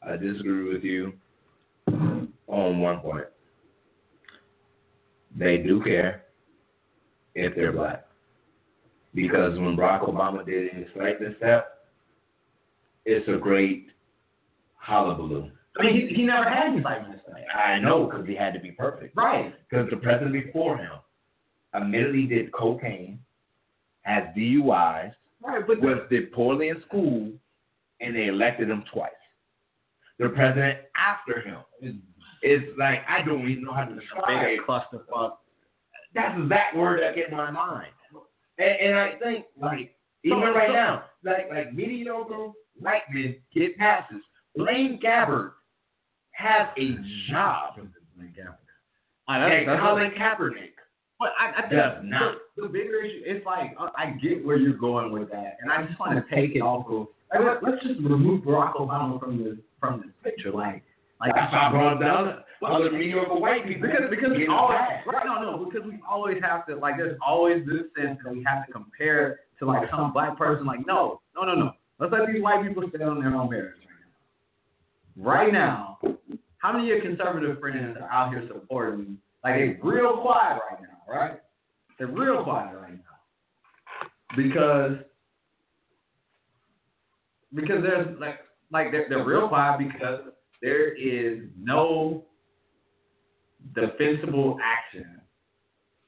[0.03, 1.13] I disagree with you
[2.47, 3.25] on one point.
[5.35, 6.25] They do care
[7.33, 8.05] if they're black.
[9.13, 11.87] Because when Barack Obama did his lightning step,
[13.05, 13.87] it's a great
[14.75, 15.49] hullabaloo.
[15.77, 17.43] I mean, he, he never had this thing.
[17.53, 19.15] I know because he had to be perfect.
[19.15, 19.53] Right.
[19.69, 20.91] Because the president before him
[21.73, 23.19] admittedly did cocaine,
[24.01, 25.13] has DUIs,
[25.43, 27.31] Right, but was did poorly in school,
[27.99, 29.11] and they elected him twice.
[30.19, 32.01] The president after him
[32.43, 34.45] is like I don't even know how to describe.
[34.47, 34.59] it.
[34.67, 35.37] clusterfuck.
[36.13, 37.91] That's the exact word that came to my mind.
[38.61, 43.35] And, and I think like even So- right so- now, like like mediocre white men
[43.53, 44.21] get passes.
[44.55, 45.51] Blaine Gabbert
[46.33, 46.95] has a
[47.29, 47.73] job.
[49.27, 50.73] Ah, that's- And that's- Colin Kaepernick
[51.19, 52.35] But I, I think does not.
[52.55, 55.71] the, the bigger issue, it's like I, I get where you're going with that, and
[55.71, 57.07] I just want to take it off of.
[57.33, 60.83] Like, let, let's just remove Barack Obama from this from this picture, like,
[61.19, 63.87] like That's why I brought down other mediocre white people.
[63.87, 67.65] because because we always right no no because we always have to like there's always
[67.65, 71.43] this sense that we have to compare to like some black person like no no
[71.43, 73.75] no no let's let these white people stay on their own marriage
[75.17, 75.29] right now.
[75.29, 75.99] Right now,
[76.57, 80.81] how many of your conservative friends are out here supporting like they're real quiet right
[80.81, 81.39] now, right?
[81.97, 84.97] They're real quiet right now because
[87.53, 88.39] because there's like
[88.71, 90.21] like they're, they're real quiet because
[90.61, 92.25] there is no
[93.73, 95.21] defensible action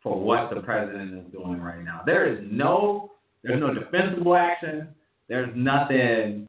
[0.02, 2.02] for what the president is doing right now.
[2.06, 3.12] There is no
[3.44, 4.90] there's no defensible action.
[5.28, 6.48] There's nothing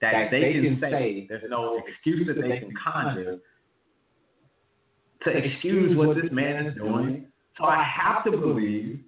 [0.00, 1.26] that they can say.
[1.28, 3.38] There's no excuse that they can conjure
[5.24, 7.26] to excuse what this man is doing.
[7.58, 9.00] So I have to believe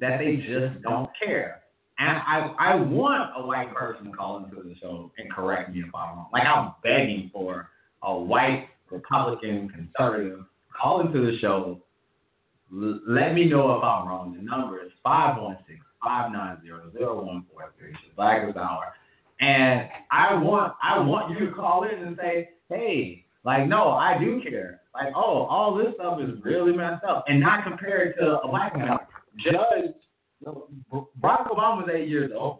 [0.00, 1.62] that they just don't care.
[1.98, 5.80] And I I want a white person to call into the show and correct me
[5.80, 6.26] if I'm wrong.
[6.32, 7.68] Like I'm begging for
[8.02, 10.44] a white Republican conservative
[10.80, 11.80] call into the show.
[12.72, 14.34] L- let me know if I'm wrong.
[14.36, 17.96] The number is 516 590 0143.
[18.16, 18.94] Blackest Hour.
[19.40, 24.18] And I want I want you to call in and say, hey, like no, I
[24.18, 24.80] do care.
[24.94, 27.24] Like, oh, all this stuff is really messed up.
[27.28, 28.98] And not compare it to a black man.
[29.38, 29.94] Judge
[30.44, 32.58] Barack Obama was eight years old.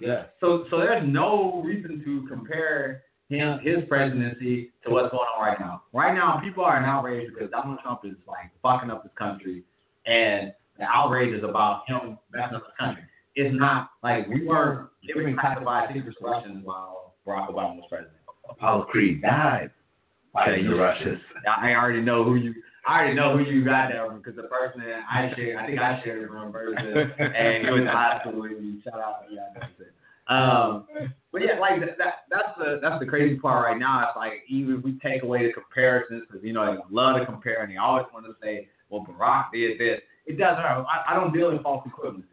[0.00, 0.24] Yeah.
[0.40, 5.58] So so there's no reason to compare him his presidency to what's going on right
[5.58, 5.82] now.
[5.92, 9.64] Right now, people are in outrage because Donald Trump is like fucking up this country,
[10.06, 13.02] and the outrage is about him messing up the country.
[13.34, 18.14] It's not like we weren't giving classified secrets to Russians while Barack Obama was president.
[18.48, 19.70] Apollo Creed died
[20.32, 21.20] fighting the Russians.
[21.48, 22.54] I already know who you.
[22.86, 25.80] I already know who you got from because the person that I shared, I think
[25.80, 28.80] I shared it from version, and he was in high school with me.
[28.84, 29.24] Shout out,
[29.58, 29.92] that's it.
[30.28, 30.86] Um,
[31.32, 34.06] but yeah, like that, that, that's the that's the crazy part right now.
[34.08, 37.26] It's like even if we take away the comparisons, because you know they love to
[37.26, 40.00] compare and they always want to say, well, Barack did this.
[40.26, 40.64] It doesn't.
[40.64, 42.24] I, I don't deal in false equivalencies.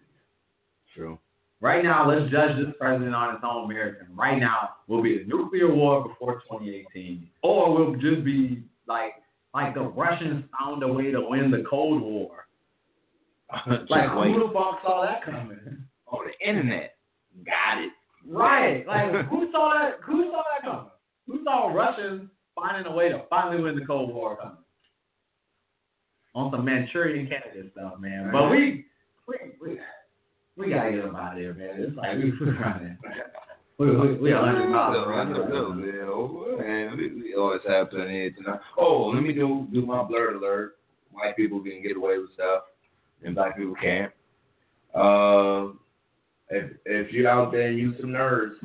[0.96, 1.20] True.
[1.62, 4.00] Right now, let's judge this president on its own merits.
[4.06, 9.14] And right now, we'll be a nuclear war before 2018, or we'll just be like
[9.54, 12.48] like the Russians found a way to win the Cold War.
[13.88, 15.86] Like who the fuck saw that coming?
[16.14, 16.93] on the internet.
[17.46, 17.92] Got it.
[18.26, 18.86] Right.
[18.88, 20.00] Like who saw that?
[20.06, 20.92] Who saw that coming?
[21.28, 24.58] Who saw Russians finding a way to finally win the Cold War coming?
[26.36, 28.30] On some Manchurian candidate stuff, man.
[28.32, 28.86] But we
[29.28, 29.80] we we,
[30.58, 31.76] we gotta get them out of there, man.
[31.78, 32.98] It's like we we running.
[33.78, 36.58] We we we a hundred miles man.
[36.58, 38.60] Man, we, we always have plenty to know.
[38.78, 40.78] Oh, let me do do my blurred alert.
[41.12, 42.64] White people can get away with stuff,
[43.24, 44.12] and black people can't.
[44.96, 45.74] Uh,
[46.54, 48.56] if if you're out there and you some nerds,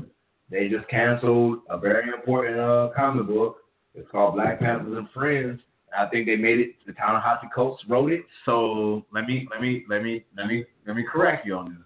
[0.51, 3.57] they just canceled a very important uh comic book.
[3.95, 5.61] It's called Black Panthers and Friends.
[5.99, 6.73] I think they made it.
[6.97, 8.23] Ta-Nehisi Coates wrote it.
[8.45, 11.79] So let me let me let me let me let me correct you on this.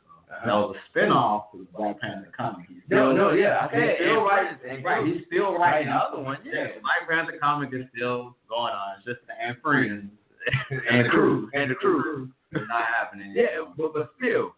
[0.44, 2.66] That was a spinoff of the Black Panther comic.
[2.68, 4.58] He's No, no, yeah, I He's still writing.
[4.60, 5.88] Friends, Right, he's still Right, writing.
[5.88, 6.52] the other one, yeah.
[6.54, 8.96] Yeah, Black Panther comic is still going on.
[8.96, 10.10] It's just the and friends
[10.90, 12.30] and the crew, and the crew.
[12.50, 13.32] It's not happening.
[13.36, 14.54] Yeah, but, but still,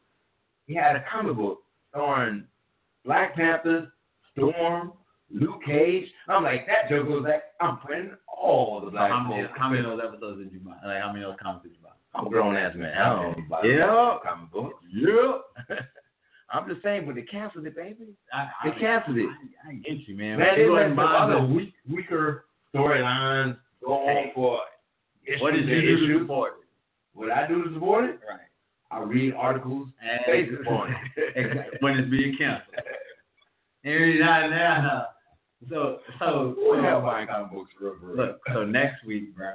[0.66, 1.60] he had a comic book
[1.90, 2.44] starring
[3.04, 3.92] Black Panther,
[4.32, 4.92] Storm,
[5.30, 6.06] Luke Cage.
[6.28, 9.84] I'm like, that joke was like, I'm putting all the black How many, how many
[9.84, 10.72] of those episodes did you buy?
[10.84, 11.90] Like how many of those comics did you buy?
[12.14, 12.96] I'm a grown ass man.
[12.96, 14.18] I don't know about Yeah.
[14.28, 14.84] comic books.
[14.92, 15.76] Yeah.
[16.50, 18.14] I'm just saying, but they canceled it, baby.
[18.32, 19.26] I, They canceled it.
[19.66, 20.38] I, I get you, man.
[20.38, 24.60] Man, they and other the- weak, weaker storylines go on for
[25.40, 26.66] What did you do to support it?
[27.18, 28.20] What I do to support it?
[28.28, 28.40] Right.
[28.94, 30.94] I read articles And on.
[31.36, 31.78] Exactly.
[31.80, 32.76] when it's being canceled.
[33.84, 35.06] And not now.
[35.68, 37.96] So so Who have buying comic books real?
[38.02, 39.52] look, so next week, bro,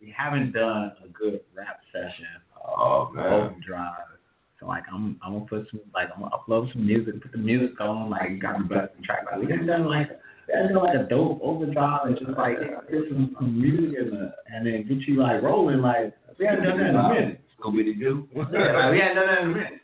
[0.00, 2.26] we haven't done a good rap session
[2.66, 3.94] Oh overdrive.
[4.58, 7.38] So like I'm I'm gonna put some like I'm gonna upload some music, put the
[7.38, 9.24] music on, like got the best track.
[9.30, 10.08] Like we haven't done like
[10.48, 14.10] we haven't done like a dope overdrive and just like put some, some music in
[14.10, 17.40] the and then get you like rolling like we haven't done that in a minute.
[17.72, 18.28] Gonna do.
[18.34, 19.80] yeah, like, we hadn't done that in a minute.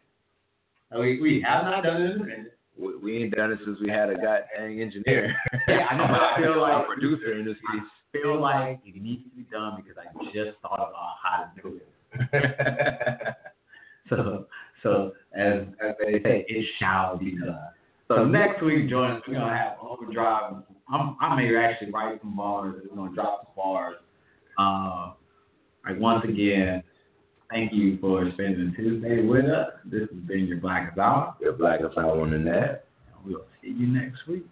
[0.99, 2.59] We we have not done it in a minute.
[2.79, 5.35] we, we ain't done it since we had a goddamn engineer.
[5.69, 7.83] Yeah, I know, I feel like- a producer in this piece.
[8.13, 11.81] Feel like it needs to be done because I just thought about how to do
[11.81, 13.37] it.
[14.09, 14.47] So,
[14.83, 17.57] so as as they say, it shall be done.
[18.09, 19.23] So next week, join us.
[19.29, 20.55] We're gonna have overdrive.
[20.93, 22.83] I'm I may actually write some bars.
[22.91, 23.97] We're gonna drop some bars.
[24.59, 25.13] Uh,
[25.89, 26.83] like once again,
[27.51, 29.73] thank you for spending Tuesday with us.
[29.85, 31.35] This has been your Blackest Hour.
[31.41, 32.87] Your black out on the net.
[33.25, 34.47] We'll see you next week.